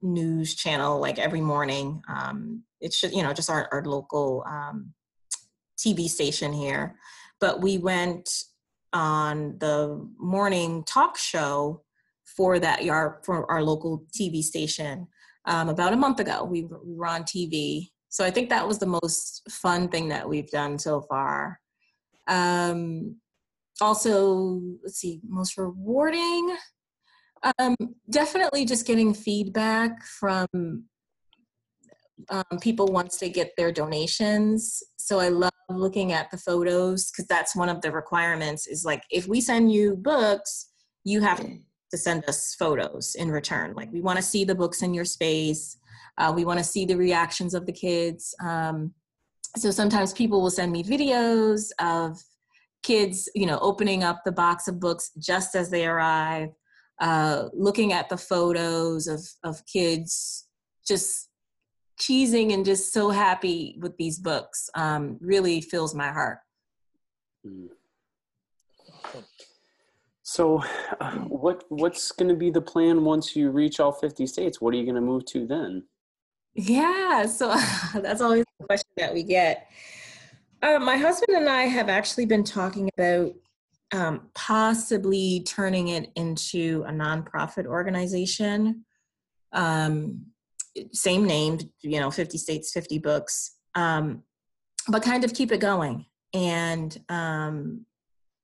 news 0.02 0.56
channel 0.56 1.00
like 1.00 1.20
every 1.20 1.42
morning. 1.42 2.02
Um, 2.08 2.64
you 2.82 3.24
know 3.24 3.34
just 3.34 3.50
our, 3.50 3.68
our 3.72 3.84
local 3.84 4.44
um, 4.48 4.94
tv 5.78 6.08
station 6.08 6.54
here. 6.54 6.96
But 7.40 7.62
we 7.62 7.78
went 7.78 8.30
on 8.92 9.58
the 9.60 10.08
morning 10.18 10.84
talk 10.84 11.18
show 11.18 11.84
for 12.24 12.60
that 12.60 12.84
yard 12.84 13.18
for 13.24 13.50
our 13.52 13.64
local 13.64 14.06
TV 14.18 14.42
station 14.42 15.08
um, 15.46 15.70
about 15.70 15.94
a 15.94 15.98
month 15.98 16.20
ago. 16.20 16.44
We 16.44 16.68
were 16.70 17.08
on 17.08 17.24
TV, 17.24 17.90
so 18.10 18.26
I 18.26 18.32
think 18.32 18.50
that 18.50 18.68
was 18.68 18.80
the 18.80 18.86
most 18.86 19.44
fun 19.50 19.88
thing 19.88 20.10
that 20.10 20.28
we've 20.28 20.50
done 20.50 20.78
so 20.80 21.02
far. 21.02 21.60
Um, 22.28 23.18
also, 23.82 24.62
let's 24.84 24.98
see, 24.98 25.22
most 25.28 25.58
rewarding. 25.58 26.56
Um, 27.58 27.76
definitely 28.10 28.66
just 28.66 28.86
getting 28.86 29.14
feedback 29.14 30.04
from 30.04 30.48
um, 32.30 32.60
people 32.62 32.88
once 32.88 33.18
they 33.18 33.30
get 33.30 33.52
their 33.56 33.72
donations. 33.72 34.84
So 34.98 35.20
I 35.20 35.30
love 35.30 35.52
looking 35.70 36.12
at 36.12 36.30
the 36.32 36.38
photos 36.38 37.12
because 37.12 37.28
that's 37.28 37.56
one 37.56 37.70
of 37.70 37.82
the 37.82 37.92
requirements 37.92 38.68
is 38.68 38.84
like 38.84 39.04
if 39.10 39.28
we 39.28 39.40
send 39.40 39.72
you 39.72 39.96
books, 39.96 40.72
you 41.04 41.22
have 41.22 41.40
to 41.40 41.98
send 41.98 42.26
us 42.28 42.56
photos 42.56 43.16
in 43.16 43.32
return. 43.32 43.74
Like 43.76 43.92
we 43.92 44.02
want 44.02 44.18
to 44.18 44.24
see 44.24 44.44
the 44.44 44.56
books 44.56 44.82
in 44.82 44.94
your 44.94 45.06
space. 45.06 45.78
Uh, 46.20 46.32
we 46.36 46.46
want 46.46 46.60
to 46.60 46.64
see 46.64 46.86
the 46.86 46.98
reactions 46.98 47.54
of 47.54 47.66
the 47.66 47.72
kids. 47.72 48.36
Um, 48.44 48.94
so 49.58 49.72
sometimes 49.72 50.14
people 50.14 50.42
will 50.42 50.52
send 50.52 50.72
me 50.72 50.84
videos 50.84 51.72
of 51.80 52.22
kids, 52.84 53.30
you 53.34 53.46
know, 53.46 53.58
opening 53.60 54.04
up 54.04 54.22
the 54.24 54.32
box 54.32 54.68
of 54.68 54.80
books 54.80 55.12
just 55.18 55.56
as 55.56 55.70
they 55.70 55.88
arrive, 55.88 56.50
uh, 57.00 57.46
looking 57.54 57.94
at 57.94 58.10
the 58.10 58.18
photos 58.18 59.08
of 59.08 59.22
of 59.44 59.66
kids 59.66 60.46
just 60.88 61.30
cheesing 62.00 62.54
and 62.54 62.66
just 62.66 62.94
so 62.94 63.10
happy 63.10 63.78
with 63.82 63.96
these 63.98 64.20
books 64.20 64.70
um, 64.76 65.18
really 65.22 65.62
fills 65.62 65.94
my 65.94 66.12
heart. 66.12 66.40
Mm. 67.46 67.68
So, 70.24 70.62
uh, 71.00 71.12
what 71.12 71.64
what's 71.70 72.12
going 72.12 72.30
to 72.30 72.36
be 72.36 72.52
the 72.52 72.62
plan 72.62 73.04
once 73.04 73.36
you 73.36 73.50
reach 73.50 73.80
all 73.80 73.92
fifty 73.92 74.28
states? 74.28 74.62
What 74.62 74.74
are 74.74 74.78
you 74.78 74.84
going 74.84 74.96
to 74.96 75.02
move 75.02 75.26
to 75.26 75.48
then? 75.48 75.84
Yeah, 76.54 77.26
so 77.26 77.56
that's 77.94 78.22
always 78.22 78.46
the 78.60 78.66
question 78.66 78.90
that 78.98 79.14
we 79.14 79.24
get. 79.24 79.70
Uh, 80.62 80.80
my 80.80 80.98
husband 80.98 81.38
and 81.38 81.48
I 81.48 81.64
have 81.64 81.90
actually 81.90 82.26
been 82.26 82.44
talking 82.44 82.90
about 82.98 83.34
um, 83.92 84.30
possibly 84.36 85.44
turning 85.48 85.90
it 85.90 86.12
into 86.16 86.84
a 86.88 86.92
nonprofit 86.92 87.66
organization. 87.66 88.86
Um, 89.54 90.26
same 90.92 91.26
name, 91.26 91.60
you 91.82 92.00
know, 92.00 92.12
50 92.12 92.38
states, 92.38 92.72
50 92.72 93.00
books, 93.00 93.56
um, 93.76 94.24
but 94.88 95.02
kind 95.02 95.24
of 95.24 95.34
keep 95.34 95.52
it 95.52 95.60
going. 95.60 96.06
And 96.34 96.96
um, 97.10 97.86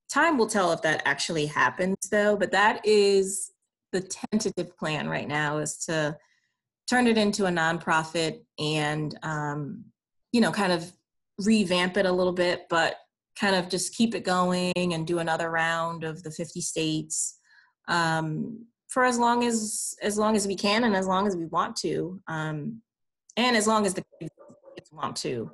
time 0.10 0.38
will 0.38 0.48
tell 0.48 0.72
if 0.72 0.82
that 0.82 1.04
actually 1.06 1.46
happens, 1.46 1.98
though. 2.10 2.36
But 2.36 2.52
that 2.52 2.86
is 2.86 3.52
the 3.92 4.02
tentative 4.02 4.76
plan 4.78 5.08
right 5.08 5.28
now 5.28 5.58
is 5.58 5.78
to 5.86 6.18
turn 6.90 7.08
it 7.08 7.18
into 7.18 7.46
a 7.46 7.50
nonprofit 7.50 8.42
and, 8.60 9.18
um, 9.24 9.86
you 10.32 10.42
know, 10.42 10.52
kind 10.52 10.72
of 10.72 10.92
revamp 11.40 11.98
it 11.98 12.06
a 12.06 12.12
little 12.12 12.34
bit, 12.34 12.68
but 12.70 12.98
kind 13.40 13.56
of 13.56 13.70
just 13.70 13.96
keep 13.96 14.16
it 14.16 14.24
going 14.24 14.74
and 14.76 15.08
do 15.08 15.20
another 15.20 15.50
round 15.50 16.04
of 16.04 16.24
the 16.24 16.32
50 16.32 16.62
states. 16.62 17.40
Um, 17.88 18.66
for 18.96 19.04
as 19.04 19.20
long 19.20 19.44
as 19.44 19.94
as 20.02 20.18
long 20.18 20.38
as 20.38 20.48
we 20.48 20.56
can 20.56 20.86
and 20.86 20.96
as 20.96 21.06
long 21.06 21.28
as 21.28 21.36
we 21.36 21.46
want 21.48 21.76
to 21.76 22.18
um, 22.30 22.82
and 23.36 23.58
as 23.58 23.68
long 23.68 23.86
as 23.86 23.94
the 23.94 24.02
kids 24.22 24.32
want 24.94 25.18
to 25.18 25.52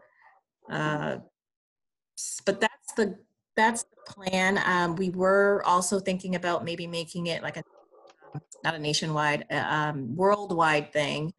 uh, 0.72 1.18
but 2.46 2.62
that's 2.62 2.94
the 2.96 3.18
that's 3.56 3.84
the 3.84 4.14
plan 4.14 4.62
um, 4.66 4.96
we 4.96 5.10
were 5.10 5.64
also 5.66 6.00
thinking 6.00 6.36
about 6.36 6.64
maybe 6.64 6.86
making 6.86 7.28
it 7.28 7.42
like 7.42 7.58
a 7.58 7.64
not 8.64 8.76
a 8.76 8.80
nationwide 8.80 9.46
uh, 9.52 9.56
um, 9.56 10.16
worldwide 10.16 10.94
thing. 10.94 11.34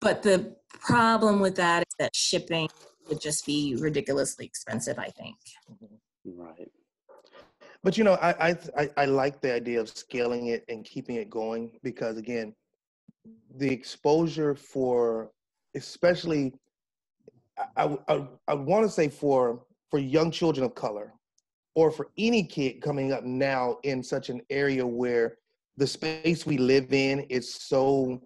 But 0.00 0.22
the 0.22 0.56
problem 0.80 1.40
with 1.40 1.56
that 1.56 1.82
is 1.82 1.94
that 1.98 2.14
shipping 2.14 2.68
would 3.08 3.20
just 3.20 3.44
be 3.44 3.76
ridiculously 3.78 4.46
expensive 4.46 4.98
i 4.98 5.08
think. 5.08 5.36
Right. 6.24 6.70
But 7.82 7.96
you 7.96 8.04
know, 8.04 8.14
I, 8.14 8.56
I 8.76 8.90
I 8.96 9.04
like 9.06 9.40
the 9.40 9.52
idea 9.54 9.80
of 9.80 9.88
scaling 9.88 10.48
it 10.48 10.64
and 10.68 10.84
keeping 10.84 11.16
it 11.16 11.30
going 11.30 11.72
because 11.82 12.18
again, 12.18 12.54
the 13.56 13.70
exposure 13.70 14.54
for 14.54 15.30
especially 15.74 16.52
I 17.76 17.96
I, 18.08 18.26
I 18.48 18.54
want 18.54 18.84
to 18.84 18.90
say 18.90 19.08
for 19.08 19.64
for 19.90 19.98
young 19.98 20.30
children 20.30 20.64
of 20.64 20.74
color 20.74 21.14
or 21.74 21.90
for 21.90 22.08
any 22.18 22.42
kid 22.42 22.82
coming 22.82 23.12
up 23.12 23.24
now 23.24 23.78
in 23.82 24.02
such 24.02 24.28
an 24.28 24.42
area 24.50 24.86
where 24.86 25.38
the 25.80 25.86
space 25.86 26.46
we 26.46 26.58
live 26.58 26.92
in 26.92 27.20
is 27.28 27.52
so 27.52 28.20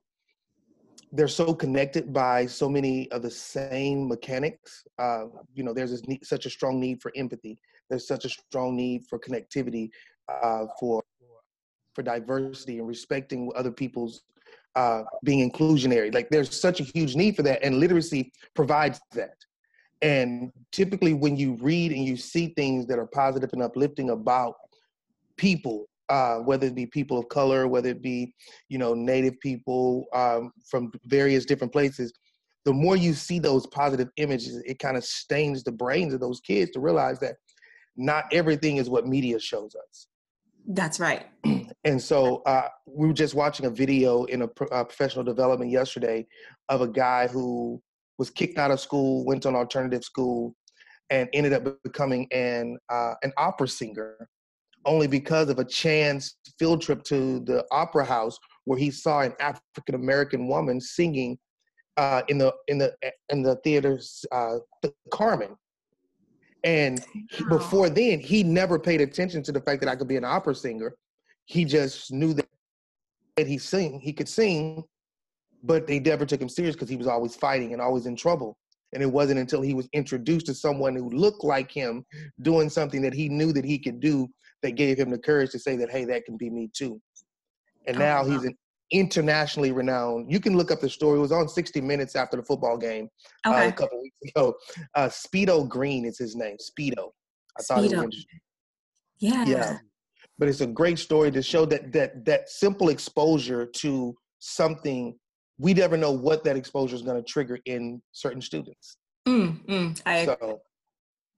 they're 1.12 1.28
so 1.28 1.54
connected 1.54 2.12
by 2.12 2.44
so 2.44 2.68
many 2.68 3.08
of 3.12 3.22
the 3.22 3.30
same 3.30 4.08
mechanics. 4.08 4.82
Uh, 4.98 5.26
you 5.54 5.62
know, 5.62 5.72
there's 5.72 6.06
need, 6.08 6.26
such 6.26 6.44
a 6.44 6.50
strong 6.50 6.80
need 6.80 7.00
for 7.00 7.12
empathy 7.14 7.56
there's 7.90 8.06
such 8.06 8.24
a 8.24 8.28
strong 8.28 8.76
need 8.76 9.04
for 9.08 9.18
connectivity, 9.18 9.90
uh, 10.28 10.66
for 10.78 11.02
for 11.94 12.02
diversity 12.02 12.78
and 12.78 12.88
respecting 12.88 13.52
other 13.54 13.70
people's 13.70 14.22
uh, 14.74 15.04
being 15.22 15.48
inclusionary. 15.48 16.12
Like 16.12 16.28
there's 16.28 16.58
such 16.58 16.80
a 16.80 16.82
huge 16.82 17.14
need 17.14 17.36
for 17.36 17.42
that, 17.42 17.62
and 17.62 17.78
literacy 17.78 18.32
provides 18.54 19.00
that. 19.12 19.36
And 20.02 20.50
typically, 20.72 21.14
when 21.14 21.36
you 21.36 21.54
read 21.60 21.92
and 21.92 22.04
you 22.04 22.16
see 22.16 22.48
things 22.56 22.86
that 22.86 22.98
are 22.98 23.06
positive 23.06 23.50
and 23.52 23.62
uplifting 23.62 24.10
about 24.10 24.54
people, 25.36 25.86
uh, 26.08 26.36
whether 26.36 26.66
it 26.66 26.74
be 26.74 26.86
people 26.86 27.18
of 27.18 27.28
color, 27.28 27.68
whether 27.68 27.90
it 27.90 28.02
be 28.02 28.34
you 28.68 28.78
know 28.78 28.94
Native 28.94 29.38
people 29.40 30.06
um, 30.14 30.52
from 30.68 30.90
various 31.04 31.44
different 31.44 31.72
places, 31.72 32.12
the 32.64 32.72
more 32.72 32.96
you 32.96 33.12
see 33.12 33.38
those 33.38 33.66
positive 33.66 34.08
images, 34.16 34.62
it 34.66 34.78
kind 34.78 34.96
of 34.96 35.04
stains 35.04 35.62
the 35.62 35.72
brains 35.72 36.14
of 36.14 36.20
those 36.20 36.40
kids 36.40 36.70
to 36.72 36.80
realize 36.80 37.18
that 37.20 37.36
not 37.96 38.24
everything 38.32 38.78
is 38.78 38.90
what 38.90 39.06
media 39.06 39.38
shows 39.38 39.74
us. 39.74 40.06
That's 40.66 40.98
right. 40.98 41.26
and 41.84 42.00
so 42.00 42.42
uh, 42.46 42.68
we 42.86 43.06
were 43.06 43.12
just 43.12 43.34
watching 43.34 43.66
a 43.66 43.70
video 43.70 44.24
in 44.24 44.42
a, 44.42 44.48
pro- 44.48 44.68
a, 44.68 44.84
professional 44.84 45.24
development 45.24 45.70
yesterday 45.70 46.26
of 46.68 46.80
a 46.80 46.88
guy 46.88 47.26
who 47.28 47.80
was 48.18 48.30
kicked 48.30 48.58
out 48.58 48.70
of 48.70 48.80
school, 48.80 49.24
went 49.24 49.42
to 49.42 49.48
an 49.48 49.56
alternative 49.56 50.02
school, 50.02 50.54
and 51.10 51.28
ended 51.34 51.52
up 51.52 51.82
becoming 51.82 52.26
an 52.32 52.78
uh, 52.88 53.14
an 53.22 53.32
opera 53.36 53.68
singer, 53.68 54.28
only 54.86 55.06
because 55.06 55.48
of 55.48 55.58
a 55.58 55.64
chance 55.64 56.36
field 56.58 56.82
trip 56.82 57.02
to 57.04 57.40
the 57.40 57.64
opera 57.70 58.04
house 58.04 58.38
where 58.64 58.78
he 58.78 58.90
saw 58.90 59.20
an 59.20 59.34
African 59.40 59.94
American 59.94 60.46
woman 60.48 60.80
singing 60.80 61.38
uh, 61.96 62.22
in 62.28 62.38
the 62.38 62.52
in 62.68 62.78
the 62.78 62.94
in 63.30 63.42
the 63.42 63.56
theater's 63.64 64.24
uh, 64.32 64.56
the 64.82 64.92
Carmen 65.10 65.56
and 66.64 67.04
he, 67.30 67.44
before 67.44 67.90
then, 67.90 68.18
he 68.20 68.42
never 68.42 68.78
paid 68.78 69.02
attention 69.02 69.42
to 69.44 69.52
the 69.52 69.60
fact 69.60 69.80
that 69.82 69.90
I 69.90 69.96
could 69.96 70.08
be 70.08 70.16
an 70.16 70.24
opera 70.24 70.54
singer. 70.54 70.94
He 71.44 71.66
just 71.66 72.10
knew 72.10 72.32
that, 72.32 72.48
that 73.36 73.46
he 73.46 73.58
sing, 73.58 74.00
he 74.00 74.14
could 74.14 74.28
sing, 74.28 74.82
but 75.62 75.86
they 75.86 76.00
never 76.00 76.24
took 76.24 76.40
him 76.40 76.48
serious 76.48 76.74
because 76.74 76.88
he 76.88 76.96
was 76.96 77.06
always 77.06 77.36
fighting 77.36 77.74
and 77.74 77.82
always 77.82 78.06
in 78.06 78.16
trouble. 78.16 78.56
And 78.94 79.02
it 79.02 79.10
wasn't 79.10 79.40
until 79.40 79.60
he 79.60 79.74
was 79.74 79.88
introduced 79.92 80.46
to 80.46 80.54
someone 80.54 80.96
who 80.96 81.10
looked 81.10 81.44
like 81.44 81.70
him 81.70 82.04
doing 82.40 82.70
something 82.70 83.02
that 83.02 83.12
he 83.12 83.28
knew 83.28 83.52
that 83.52 83.64
he 83.64 83.78
could 83.78 84.00
do 84.00 84.28
that 84.64 84.72
gave 84.72 84.98
him 84.98 85.10
the 85.10 85.18
courage 85.18 85.50
to 85.50 85.58
say 85.58 85.76
that, 85.76 85.90
hey, 85.90 86.04
that 86.06 86.24
can 86.24 86.36
be 86.36 86.50
me 86.50 86.70
too. 86.74 87.00
And 87.86 87.98
now 87.98 88.22
oh, 88.22 88.26
wow. 88.26 88.32
he's 88.32 88.44
an 88.44 88.56
internationally 88.90 89.72
renowned. 89.72 90.32
You 90.32 90.40
can 90.40 90.56
look 90.56 90.70
up 90.70 90.80
the 90.80 90.88
story. 90.88 91.18
It 91.18 91.22
was 91.22 91.32
on 91.32 91.48
60 91.48 91.82
Minutes 91.82 92.16
after 92.16 92.38
the 92.38 92.42
football 92.42 92.78
game 92.78 93.08
uh, 93.46 93.50
okay. 93.50 93.66
uh, 93.66 93.68
a 93.68 93.72
couple 93.72 94.00
weeks 94.00 94.16
ago. 94.30 94.54
Uh, 94.94 95.08
Speedo 95.08 95.68
Green 95.68 96.06
is 96.06 96.18
his 96.18 96.34
name. 96.34 96.56
Speedo. 96.56 97.10
I 97.58 97.62
Speedo. 97.62 97.66
thought 97.66 97.78
it 97.78 97.82
was 97.82 97.92
interesting. 97.92 98.40
Yeah. 99.18 99.44
Yeah. 99.44 99.78
But 100.38 100.48
it's 100.48 100.62
a 100.62 100.66
great 100.66 100.98
story 100.98 101.30
to 101.30 101.42
show 101.42 101.64
that 101.66 101.92
that 101.92 102.24
that 102.24 102.48
simple 102.48 102.88
exposure 102.88 103.66
to 103.66 104.16
something 104.40 105.14
we 105.58 105.72
never 105.74 105.96
know 105.96 106.10
what 106.10 106.42
that 106.44 106.56
exposure 106.56 106.96
is 106.96 107.02
going 107.02 107.16
to 107.16 107.22
trigger 107.22 107.58
in 107.66 108.02
certain 108.10 108.40
students. 108.40 108.96
Mm, 109.28 109.64
mm, 109.66 110.02
I 110.04 110.24
so, 110.24 110.60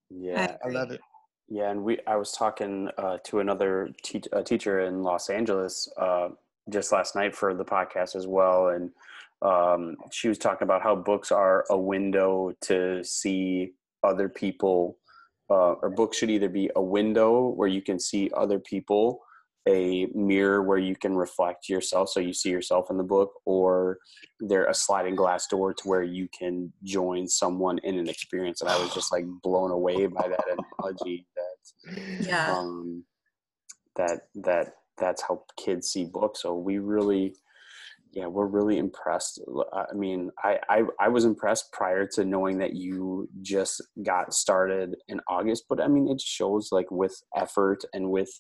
yeah, 0.08 0.56
I, 0.64 0.68
I, 0.68 0.72
love 0.72 0.90
it. 0.90 1.00
Yeah, 1.48 1.70
and 1.70 1.84
we 1.84 1.98
I 2.06 2.16
was 2.16 2.32
talking 2.32 2.88
uh, 2.98 3.18
to 3.24 3.38
another 3.38 3.90
te- 4.02 4.22
teacher 4.44 4.80
in 4.80 5.02
Los 5.02 5.30
Angeles 5.30 5.88
uh, 5.96 6.30
just 6.70 6.90
last 6.90 7.14
night 7.14 7.36
for 7.36 7.54
the 7.54 7.64
podcast 7.64 8.16
as 8.16 8.26
well, 8.26 8.68
and 8.68 8.90
um, 9.42 9.96
she 10.10 10.28
was 10.28 10.38
talking 10.38 10.64
about 10.64 10.82
how 10.82 10.96
books 10.96 11.30
are 11.30 11.64
a 11.70 11.78
window 11.78 12.52
to 12.62 13.04
see 13.04 13.72
other 14.02 14.28
people, 14.28 14.98
uh, 15.48 15.74
or 15.74 15.90
books 15.90 16.18
should 16.18 16.30
either 16.30 16.48
be 16.48 16.68
a 16.74 16.82
window 16.82 17.48
where 17.50 17.68
you 17.68 17.80
can 17.80 18.00
see 18.00 18.28
other 18.36 18.58
people, 18.58 19.20
a 19.68 20.06
mirror 20.14 20.62
where 20.62 20.78
you 20.78 20.96
can 20.96 21.16
reflect 21.16 21.68
yourself, 21.68 22.08
so 22.08 22.18
you 22.18 22.32
see 22.32 22.50
yourself 22.50 22.90
in 22.90 22.96
the 22.96 23.04
book, 23.04 23.30
or 23.44 23.98
they're 24.40 24.66
a 24.66 24.74
sliding 24.74 25.14
glass 25.14 25.46
door 25.46 25.74
to 25.74 25.88
where 25.88 26.02
you 26.02 26.28
can 26.36 26.72
join 26.82 27.28
someone 27.28 27.78
in 27.84 27.98
an 27.98 28.08
experience. 28.08 28.62
And 28.62 28.70
I 28.70 28.78
was 28.80 28.92
just 28.94 29.12
like 29.12 29.24
blown 29.42 29.70
away 29.70 30.06
by 30.06 30.28
that 30.28 30.44
analogy. 30.80 31.26
Yeah. 32.20 32.52
Um, 32.52 33.04
that 33.96 34.28
that 34.34 34.74
that's 34.98 35.22
how 35.22 35.42
kids 35.56 35.88
see 35.88 36.04
books. 36.04 36.42
So 36.42 36.54
we 36.54 36.78
really, 36.78 37.34
yeah, 38.12 38.26
we're 38.26 38.46
really 38.46 38.78
impressed. 38.78 39.40
I 39.72 39.94
mean, 39.94 40.30
I, 40.42 40.58
I, 40.68 40.82
I 40.98 41.08
was 41.08 41.24
impressed 41.24 41.72
prior 41.72 42.06
to 42.14 42.24
knowing 42.24 42.58
that 42.58 42.74
you 42.74 43.28
just 43.42 43.82
got 44.02 44.32
started 44.32 44.96
in 45.08 45.20
August, 45.28 45.64
but 45.68 45.80
I 45.80 45.88
mean, 45.88 46.08
it 46.08 46.20
shows 46.20 46.70
like 46.72 46.90
with 46.90 47.14
effort 47.36 47.84
and 47.92 48.10
with 48.10 48.30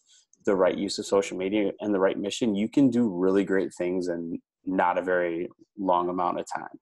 the 0.46 0.54
right 0.54 0.78
use 0.78 0.98
of 0.98 1.06
social 1.06 1.36
media 1.36 1.72
and 1.80 1.94
the 1.94 2.00
right 2.00 2.18
mission, 2.18 2.54
you 2.54 2.68
can 2.68 2.88
do 2.88 3.08
really 3.08 3.44
great 3.44 3.74
things 3.74 4.08
in 4.08 4.40
not 4.64 4.96
a 4.96 5.02
very 5.02 5.48
long 5.78 6.08
amount 6.08 6.40
of 6.40 6.46
time. 6.54 6.78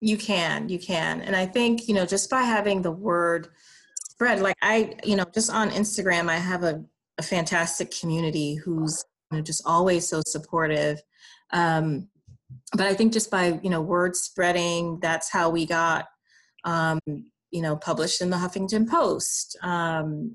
You 0.00 0.16
can, 0.16 0.68
you 0.68 0.78
can. 0.78 1.20
And 1.20 1.34
I 1.34 1.44
think, 1.44 1.88
you 1.88 1.94
know, 1.94 2.06
just 2.06 2.30
by 2.30 2.42
having 2.42 2.82
the 2.82 2.92
word 2.92 3.48
spread, 4.18 4.40
like 4.40 4.56
I, 4.62 4.96
you 5.04 5.14
know, 5.14 5.24
just 5.32 5.48
on 5.48 5.70
Instagram, 5.70 6.28
I 6.28 6.38
have 6.38 6.64
a, 6.64 6.84
a 7.18 7.22
fantastic 7.22 7.92
community 8.00 8.56
who's 8.56 9.04
you 9.30 9.38
know, 9.38 9.44
just 9.44 9.62
always 9.64 10.08
so 10.08 10.22
supportive. 10.26 11.00
Um, 11.52 12.08
but 12.72 12.88
I 12.88 12.94
think 12.94 13.12
just 13.12 13.30
by 13.30 13.60
you 13.62 13.70
know 13.70 13.80
word 13.80 14.16
spreading, 14.16 14.98
that's 14.98 15.30
how 15.30 15.50
we 15.50 15.66
got 15.66 16.06
um, 16.64 16.98
you 17.06 17.62
know 17.62 17.76
published 17.76 18.20
in 18.20 18.28
the 18.28 18.36
Huffington 18.36 18.88
Post. 18.88 19.56
Um, 19.62 20.34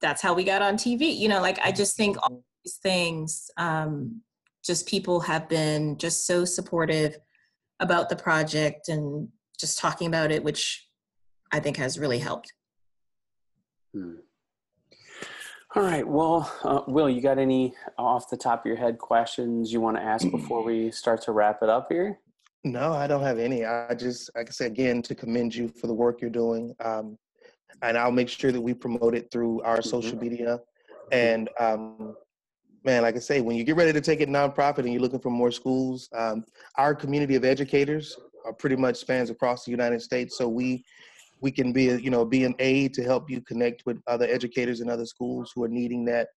that's 0.00 0.22
how 0.22 0.32
we 0.32 0.44
got 0.44 0.62
on 0.62 0.76
TV. 0.76 1.18
You 1.18 1.28
know, 1.28 1.40
like 1.40 1.58
I 1.58 1.72
just 1.72 1.96
think 1.96 2.16
all 2.22 2.44
these 2.64 2.76
things, 2.76 3.50
um, 3.56 4.20
just 4.64 4.86
people 4.86 5.18
have 5.18 5.48
been 5.48 5.98
just 5.98 6.24
so 6.24 6.44
supportive 6.44 7.18
about 7.80 8.08
the 8.10 8.16
project 8.16 8.88
and 8.88 9.28
just 9.58 9.80
talking 9.80 10.06
about 10.06 10.30
it, 10.30 10.44
which 10.44 10.86
I 11.50 11.58
think 11.58 11.78
has 11.78 11.98
really 11.98 12.20
helped. 12.20 12.52
Hmm. 13.94 14.14
All 15.76 15.82
right. 15.82 16.06
Well, 16.06 16.52
uh, 16.62 16.82
Will, 16.86 17.08
you 17.08 17.20
got 17.20 17.38
any 17.38 17.74
off 17.96 18.28
the 18.28 18.36
top 18.36 18.60
of 18.60 18.66
your 18.66 18.76
head 18.76 18.98
questions 18.98 19.72
you 19.72 19.80
want 19.80 19.96
to 19.96 20.02
ask 20.02 20.28
before 20.30 20.62
we 20.62 20.90
start 20.90 21.22
to 21.22 21.32
wrap 21.32 21.62
it 21.62 21.68
up 21.68 21.86
here? 21.88 22.18
No, 22.64 22.92
I 22.92 23.06
don't 23.06 23.22
have 23.22 23.38
any. 23.38 23.64
I 23.64 23.94
just, 23.94 24.30
like 24.34 24.48
I 24.48 24.50
said, 24.50 24.72
again, 24.72 25.02
to 25.02 25.14
commend 25.14 25.54
you 25.54 25.68
for 25.68 25.86
the 25.86 25.94
work 25.94 26.20
you're 26.20 26.30
doing. 26.30 26.74
Um, 26.84 27.18
and 27.82 27.96
I'll 27.98 28.10
make 28.10 28.28
sure 28.28 28.52
that 28.52 28.60
we 28.60 28.74
promote 28.74 29.14
it 29.14 29.30
through 29.30 29.62
our 29.62 29.78
mm-hmm. 29.78 29.88
social 29.88 30.18
media. 30.18 30.60
And 31.12 31.50
um, 31.60 32.16
man, 32.84 33.02
like 33.02 33.16
I 33.16 33.20
say, 33.20 33.40
when 33.40 33.56
you 33.56 33.64
get 33.64 33.76
ready 33.76 33.92
to 33.92 34.00
take 34.00 34.20
it 34.20 34.28
nonprofit 34.28 34.78
and 34.78 34.92
you're 34.92 35.02
looking 35.02 35.20
for 35.20 35.30
more 35.30 35.50
schools, 35.50 36.08
um, 36.16 36.44
our 36.76 36.94
community 36.94 37.34
of 37.34 37.44
educators 37.44 38.16
are 38.44 38.52
pretty 38.52 38.76
much 38.76 38.96
spans 38.96 39.30
across 39.30 39.64
the 39.64 39.70
United 39.70 40.02
States. 40.02 40.38
So 40.38 40.48
we 40.48 40.84
we 41.44 41.52
can 41.52 41.74
be 41.74 41.84
you 42.06 42.08
know 42.08 42.24
be 42.24 42.44
an 42.44 42.54
aid 42.58 42.94
to 42.94 43.02
help 43.04 43.28
you 43.28 43.38
connect 43.42 43.84
with 43.84 43.98
other 44.06 44.26
educators 44.26 44.80
in 44.80 44.88
other 44.88 45.04
schools 45.04 45.52
who 45.54 45.62
are 45.62 45.68
needing 45.68 46.02
that 46.06 46.28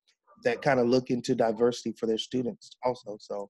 that 0.44 0.62
kind 0.62 0.82
of 0.82 0.88
look 0.88 1.10
into 1.10 1.34
diversity 1.34 1.94
for 1.98 2.06
their 2.06 2.18
students 2.18 2.72
also 2.84 3.18
so. 3.20 3.50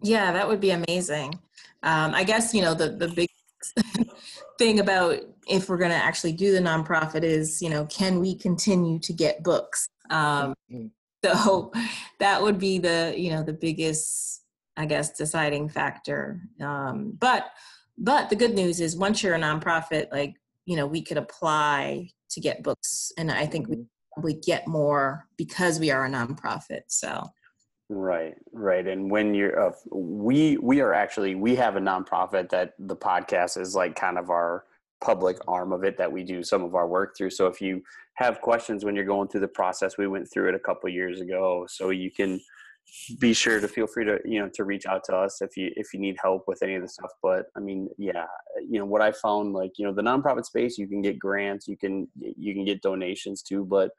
Yeah 0.00 0.30
that 0.32 0.46
would 0.46 0.60
be 0.60 0.70
amazing. 0.70 1.34
Um, 1.82 2.14
i 2.14 2.22
guess 2.22 2.54
you 2.54 2.62
know 2.62 2.74
the 2.74 2.90
the 2.90 3.08
big 3.08 3.28
thing 4.58 4.78
about 4.78 5.16
if 5.48 5.68
we're 5.68 5.82
going 5.84 5.90
to 5.90 6.04
actually 6.08 6.32
do 6.32 6.52
the 6.52 6.60
nonprofit 6.60 7.24
is 7.24 7.60
you 7.60 7.70
know 7.70 7.84
can 7.86 8.20
we 8.20 8.36
continue 8.36 9.00
to 9.00 9.12
get 9.12 9.42
books? 9.42 9.88
Um, 10.10 10.54
mm-hmm. 10.72 10.86
so 11.24 11.72
that 12.20 12.40
would 12.40 12.58
be 12.60 12.78
the 12.78 13.14
you 13.16 13.30
know 13.32 13.42
the 13.42 13.58
biggest 13.66 14.44
i 14.76 14.86
guess 14.86 15.16
deciding 15.18 15.68
factor. 15.68 16.40
Um, 16.60 17.16
but 17.18 17.46
but 17.98 18.30
the 18.30 18.36
good 18.36 18.54
news 18.54 18.80
is 18.80 18.96
once 18.96 19.24
you're 19.24 19.34
a 19.34 19.40
nonprofit 19.40 20.06
like 20.12 20.34
you 20.68 20.76
know 20.76 20.86
we 20.86 21.02
could 21.02 21.16
apply 21.16 22.08
to 22.30 22.40
get 22.40 22.62
books 22.62 23.10
and 23.16 23.32
i 23.32 23.46
think 23.46 23.66
we 23.68 23.76
mm-hmm. 23.76 23.84
probably 24.12 24.34
get 24.34 24.68
more 24.68 25.26
because 25.38 25.80
we 25.80 25.90
are 25.90 26.04
a 26.04 26.10
nonprofit 26.10 26.82
so 26.88 27.24
right 27.88 28.34
right 28.52 28.86
and 28.86 29.10
when 29.10 29.34
you're 29.34 29.68
uh, 29.68 29.72
we 29.90 30.58
we 30.58 30.80
are 30.80 30.92
actually 30.92 31.34
we 31.34 31.56
have 31.56 31.76
a 31.76 31.80
nonprofit 31.80 32.50
that 32.50 32.74
the 32.78 32.94
podcast 32.94 33.58
is 33.58 33.74
like 33.74 33.96
kind 33.96 34.18
of 34.18 34.28
our 34.28 34.64
public 35.00 35.38
arm 35.48 35.72
of 35.72 35.84
it 35.84 35.96
that 35.96 36.10
we 36.10 36.22
do 36.22 36.42
some 36.42 36.62
of 36.62 36.74
our 36.74 36.86
work 36.86 37.16
through 37.16 37.30
so 37.30 37.46
if 37.46 37.62
you 37.62 37.82
have 38.14 38.42
questions 38.42 38.84
when 38.84 38.94
you're 38.94 39.04
going 39.04 39.26
through 39.26 39.40
the 39.40 39.48
process 39.48 39.96
we 39.96 40.06
went 40.06 40.30
through 40.30 40.48
it 40.50 40.54
a 40.54 40.58
couple 40.58 40.90
years 40.90 41.22
ago 41.22 41.64
so 41.66 41.88
you 41.88 42.10
can 42.10 42.38
be 43.18 43.32
sure 43.32 43.60
to 43.60 43.68
feel 43.68 43.86
free 43.86 44.04
to 44.04 44.18
you 44.24 44.40
know 44.40 44.48
to 44.54 44.64
reach 44.64 44.86
out 44.86 45.02
to 45.04 45.14
us 45.14 45.40
if 45.40 45.56
you 45.56 45.70
if 45.76 45.92
you 45.92 46.00
need 46.00 46.16
help 46.22 46.44
with 46.46 46.62
any 46.62 46.74
of 46.74 46.82
the 46.82 46.88
stuff 46.88 47.10
but 47.22 47.46
i 47.56 47.60
mean 47.60 47.88
yeah 47.98 48.24
you 48.60 48.78
know 48.78 48.84
what 48.84 49.02
i 49.02 49.12
found 49.12 49.52
like 49.52 49.72
you 49.78 49.86
know 49.86 49.92
the 49.92 50.02
nonprofit 50.02 50.44
space 50.44 50.78
you 50.78 50.86
can 50.86 51.02
get 51.02 51.18
grants 51.18 51.68
you 51.68 51.76
can 51.76 52.08
you 52.18 52.54
can 52.54 52.64
get 52.64 52.82
donations 52.82 53.42
too 53.42 53.64
but 53.64 53.90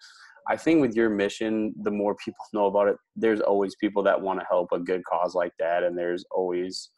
i 0.47 0.56
think 0.56 0.82
with 0.82 0.95
your 0.95 1.10
mission 1.10 1.73
the 1.84 1.91
more 1.91 2.15
people 2.15 2.43
know 2.54 2.65
about 2.65 2.88
it 2.88 2.97
there's 3.15 3.41
always 3.41 3.75
people 3.75 4.04
that 4.04 4.19
want 4.19 4.39
to 4.39 4.45
help 4.49 4.71
a 4.71 4.80
good 4.80 5.04
cause 5.06 5.36
like 5.36 5.54
that 5.60 5.84
and 5.84 5.97
there's 5.97 6.25
always 6.32 6.89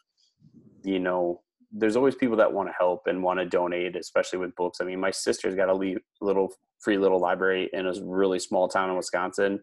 you 0.83 0.99
know 0.99 1.41
there's 1.73 1.95
always 1.95 2.15
people 2.15 2.35
that 2.35 2.51
want 2.51 2.67
to 2.67 2.73
help 2.77 3.07
and 3.07 3.23
want 3.23 3.39
to 3.39 3.45
donate 3.45 3.95
especially 3.95 4.39
with 4.39 4.53
books. 4.55 4.79
I 4.81 4.83
mean 4.83 4.99
my 4.99 5.11
sister's 5.11 5.55
got 5.55 5.69
a 5.69 5.99
little 6.19 6.53
free 6.79 6.97
little 6.97 7.19
library 7.19 7.69
in 7.73 7.87
a 7.87 7.93
really 8.03 8.39
small 8.39 8.67
town 8.67 8.89
in 8.89 8.97
wisconsin 8.97 9.59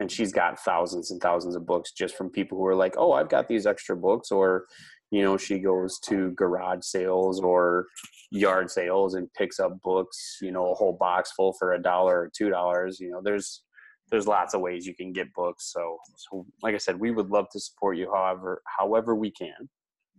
and 0.00 0.10
she's 0.10 0.32
got 0.32 0.58
thousands 0.58 1.10
and 1.10 1.20
thousands 1.20 1.54
of 1.54 1.66
books 1.66 1.92
just 1.92 2.16
from 2.16 2.30
people 2.30 2.58
who 2.58 2.66
are 2.66 2.74
like 2.74 2.94
oh 2.96 3.12
i've 3.12 3.28
got 3.28 3.46
these 3.46 3.66
extra 3.66 3.96
books 3.96 4.30
or 4.30 4.66
you 5.10 5.22
know 5.22 5.36
she 5.36 5.58
goes 5.58 5.98
to 6.00 6.30
garage 6.32 6.82
sales 6.82 7.40
or 7.40 7.86
yard 8.30 8.70
sales 8.70 9.14
and 9.14 9.32
picks 9.34 9.60
up 9.60 9.80
books 9.82 10.38
you 10.40 10.50
know 10.50 10.70
a 10.70 10.74
whole 10.74 10.96
box 10.98 11.32
full 11.32 11.52
for 11.52 11.74
a 11.74 11.82
dollar 11.82 12.20
or 12.20 12.30
two 12.36 12.50
dollars 12.50 12.98
you 12.98 13.10
know 13.10 13.20
there's 13.22 13.62
there's 14.10 14.26
lots 14.26 14.54
of 14.54 14.60
ways 14.60 14.86
you 14.86 14.94
can 14.94 15.12
get 15.12 15.32
books. 15.32 15.72
So 15.72 15.98
so 16.16 16.46
like 16.62 16.74
i 16.74 16.78
said 16.78 16.98
we 16.98 17.10
would 17.10 17.30
love 17.30 17.46
to 17.52 17.60
support 17.60 17.96
you 17.96 18.10
however 18.12 18.62
however 18.78 19.14
we 19.14 19.30
can. 19.30 19.68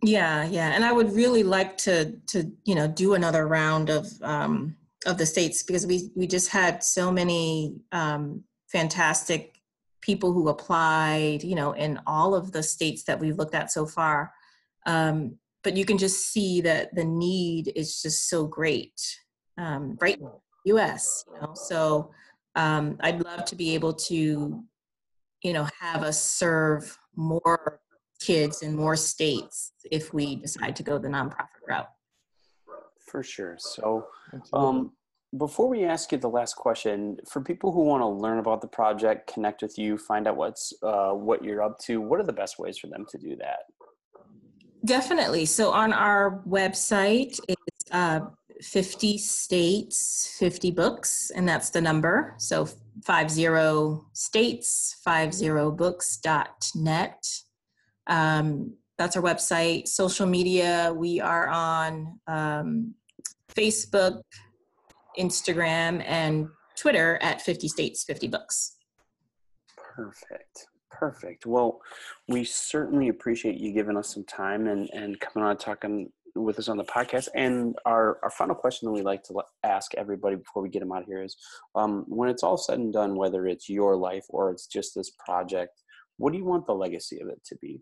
Yeah 0.04 0.46
yeah 0.46 0.70
and 0.70 0.84
i 0.84 0.92
would 0.92 1.14
really 1.14 1.44
like 1.44 1.78
to 1.80 2.14
to 2.28 2.52
you 2.64 2.76
know 2.76 2.88
do 2.88 3.14
another 3.14 3.48
round 3.48 3.90
of 3.90 4.08
um 4.22 4.76
of 5.06 5.18
the 5.18 5.26
states 5.26 5.64
because 5.64 5.86
we 5.86 6.10
we 6.16 6.28
just 6.28 6.50
had 6.50 6.84
so 6.84 7.12
many 7.12 7.76
um 7.92 8.44
fantastic 8.72 9.61
people 10.02 10.34
who 10.34 10.50
applied, 10.50 11.44
you 11.44 11.56
know, 11.56 11.74
in 11.74 12.00
all 12.08 12.36
of 12.36 12.52
the 12.52 12.64
states 12.64 13.04
that 13.04 13.20
we've 13.20 13.38
looked 13.38 13.56
at 13.56 13.72
so 13.72 13.86
far. 13.86 14.32
Um, 14.86 15.38
but 15.64 15.78
you 15.78 15.86
can 15.86 15.98
just 15.98 16.32
see 16.32 16.62
that 16.62 16.94
the 16.96 17.06
need 17.06 17.72
is 17.76 18.02
just 18.02 18.30
so 18.30 18.46
great, 18.48 19.00
um, 19.58 19.98
right? 20.02 20.20
U.S. 20.66 21.24
You 21.34 21.42
know, 21.42 21.54
so 21.54 22.12
um, 22.56 22.98
I'd 23.02 23.22
love 23.22 23.46
to 23.46 23.56
be 23.56 23.76
able 23.76 23.94
to, 23.94 24.64
you 25.44 25.54
know, 25.54 25.68
have 25.80 26.04
us 26.04 26.22
serve 26.22 26.98
more 27.16 27.80
kids 28.20 28.62
in 28.62 28.76
more 28.76 28.96
states 28.96 29.74
if 29.92 30.14
we 30.14 30.36
decide 30.36 30.76
to 30.76 30.84
go 30.84 30.98
the 30.98 31.08
nonprofit 31.08 31.68
route. 31.68 31.90
For 33.08 33.24
sure. 33.24 33.58
So, 33.60 34.08
um, 34.54 34.92
before 35.38 35.70
we 35.70 35.86
ask 35.86 36.12
you 36.12 36.18
the 36.18 36.30
last 36.30 36.56
question, 36.56 37.18
for 37.30 37.42
people 37.42 37.72
who 37.72 37.86
want 37.86 38.02
to 38.02 38.08
learn 38.08 38.40
about 38.40 38.62
the 38.62 38.68
project, 38.68 39.32
connect 39.34 39.62
with 39.62 39.78
you, 39.78 39.98
find 39.98 40.28
out 40.28 40.36
what's 40.36 40.74
uh, 40.84 41.12
what 41.12 41.42
you're 41.44 41.64
up 41.64 41.80
to, 41.80 42.02
what 42.02 42.20
are 42.20 42.26
the 42.26 42.34
best 42.34 42.60
ways 42.60 42.78
for 42.78 42.88
them 42.88 43.06
to 43.10 43.18
do 43.18 43.38
that? 43.38 43.60
Definitely. 44.84 45.46
So 45.46 45.72
on 45.72 45.94
our 45.94 46.42
website, 46.48 47.40
it's 47.48 47.92
uh, 47.92 48.22
50 48.62 49.18
states, 49.18 50.36
50 50.38 50.72
books, 50.72 51.32
and 51.34 51.48
that's 51.48 51.70
the 51.70 51.80
number. 51.82 52.36
So 52.38 52.68
50 53.06 54.02
states, 54.14 54.98
50books.net. 55.06 57.26
Um, 58.08 58.74
that's 58.98 59.16
our 59.16 59.24
website. 59.24 59.88
Social 59.88 60.26
media, 60.26 60.94
we 60.96 61.22
are 61.22 61.48
on 61.48 62.20
um, 62.28 62.96
Facebook, 63.56 64.22
Instagram, 65.22 66.04
and 66.06 66.50
Twitter 66.76 67.20
at 67.22 67.42
50 67.42 67.68
States, 67.68 68.04
50 68.04 68.28
Books. 68.28 68.78
Perfect. 69.78 70.68
Perfect. 70.90 71.46
Well, 71.46 71.80
we 72.28 72.44
certainly 72.44 73.08
appreciate 73.10 73.58
you 73.58 73.72
giving 73.72 73.98
us 73.98 74.14
some 74.14 74.26
time 74.26 74.68
and, 74.68 74.90
and 74.94 75.20
coming 75.20 75.48
on 75.48 75.58
talking 75.58 76.12
with 76.36 76.60
us 76.60 76.70
on 76.70 76.78
the 76.78 76.84
podcast. 76.84 77.28
And 77.36 77.76
our, 77.86 78.20
our 78.24 78.30
final 78.30 78.56
question 78.56 78.88
that 78.88 78.94
we 78.94 79.02
like 79.02 79.24
to 79.24 79.42
ask 79.64 79.94
everybody 79.96 80.36
before 80.36 80.64
we 80.64 80.70
get 80.70 80.80
them 80.80 80.92
out 80.92 81.04
of 81.04 81.08
here 81.08 81.24
is 81.24 81.36
um, 81.76 82.06
when 82.08 82.30
it's 82.30 82.44
all 82.44 82.58
said 82.58 82.80
and 82.80 82.94
done, 82.94 83.16
whether 83.16 83.48
it's 83.48 83.70
your 83.70 83.96
life 83.96 84.26
or 84.30 84.52
it's 84.52 84.68
just 84.68 84.96
this 84.96 85.12
project, 85.26 85.82
what 86.18 86.32
do 86.32 86.38
you 86.38 86.46
want 86.46 86.66
the 86.66 86.74
legacy 86.74 87.20
of 87.20 87.30
it 87.30 87.42
to 87.46 87.56
be? 87.62 87.82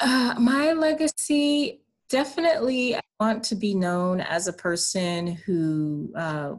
Uh, 0.00 0.34
my 0.38 0.72
legacy 0.72 1.80
definitely 2.08 2.96
I 2.96 3.00
want 3.20 3.44
to 3.44 3.54
be 3.54 3.74
known 3.74 4.20
as 4.20 4.46
a 4.46 4.52
person 4.52 5.26
who 5.26 6.12
uh, 6.16 6.54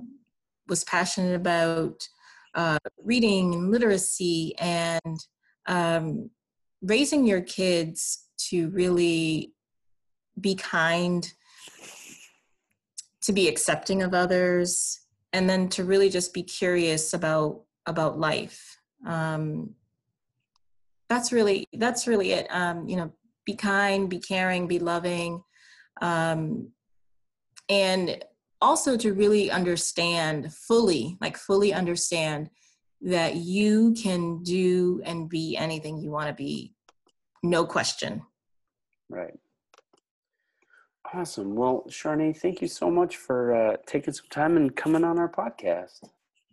was 0.68 0.84
passionate 0.84 1.36
about 1.36 2.08
uh, 2.56 2.78
reading 3.04 3.54
and 3.54 3.72
literacy 3.72 4.56
and 4.60 5.20
um, 5.68 6.30
raising 6.82 7.26
your 7.26 7.42
kids 7.42 8.26
to 8.50 8.70
really 8.70 9.54
be 10.40 10.56
kind, 10.56 11.32
to 13.22 13.34
be 13.34 13.48
accepting 13.48 14.02
of 14.02 14.14
others, 14.14 15.02
and 15.34 15.50
then 15.50 15.70
to 15.70 15.84
really 15.84 16.10
just 16.10 16.34
be 16.34 16.44
curious 16.44 17.14
about 17.14 17.62
about 17.86 18.20
life. 18.20 18.80
Um, 19.06 19.76
that's 21.08 21.32
really 21.32 21.68
that's 21.74 22.08
really 22.08 22.32
it. 22.32 22.48
Um, 22.50 22.88
you 22.88 22.96
know, 22.96 23.12
be 23.50 23.56
kind, 23.56 24.10
be 24.10 24.20
caring, 24.20 24.68
be 24.68 24.78
loving, 24.78 25.42
um, 26.02 26.72
and 27.68 28.24
also 28.62 28.96
to 28.96 29.14
really 29.14 29.50
understand 29.50 30.54
fully, 30.54 31.18
like 31.20 31.36
fully 31.36 31.74
understand 31.74 32.50
that 33.02 33.36
you 33.36 33.94
can 33.94 34.44
do 34.44 35.02
and 35.04 35.30
be 35.30 35.58
anything 35.58 35.98
you 35.98 36.12
want 36.12 36.28
to 36.28 36.34
be, 36.34 36.74
no 37.42 37.66
question. 37.66 38.22
Right. 39.10 39.34
Awesome. 41.12 41.56
Well, 41.56 41.86
Sharnay, 41.90 42.38
thank 42.38 42.62
you 42.62 42.68
so 42.68 42.92
much 42.92 43.18
for 43.18 43.56
uh, 43.56 43.78
taking 43.88 44.14
some 44.14 44.28
time 44.30 44.58
and 44.58 44.76
coming 44.76 45.04
on 45.04 45.18
our 45.18 45.32
podcast. 45.32 46.04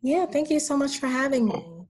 Yeah, 0.01 0.25
thank 0.25 0.49
you 0.49 0.61
so 0.61 0.79
much 0.79 0.99
for 0.99 1.09
having 1.09 1.45
me. 1.45 1.87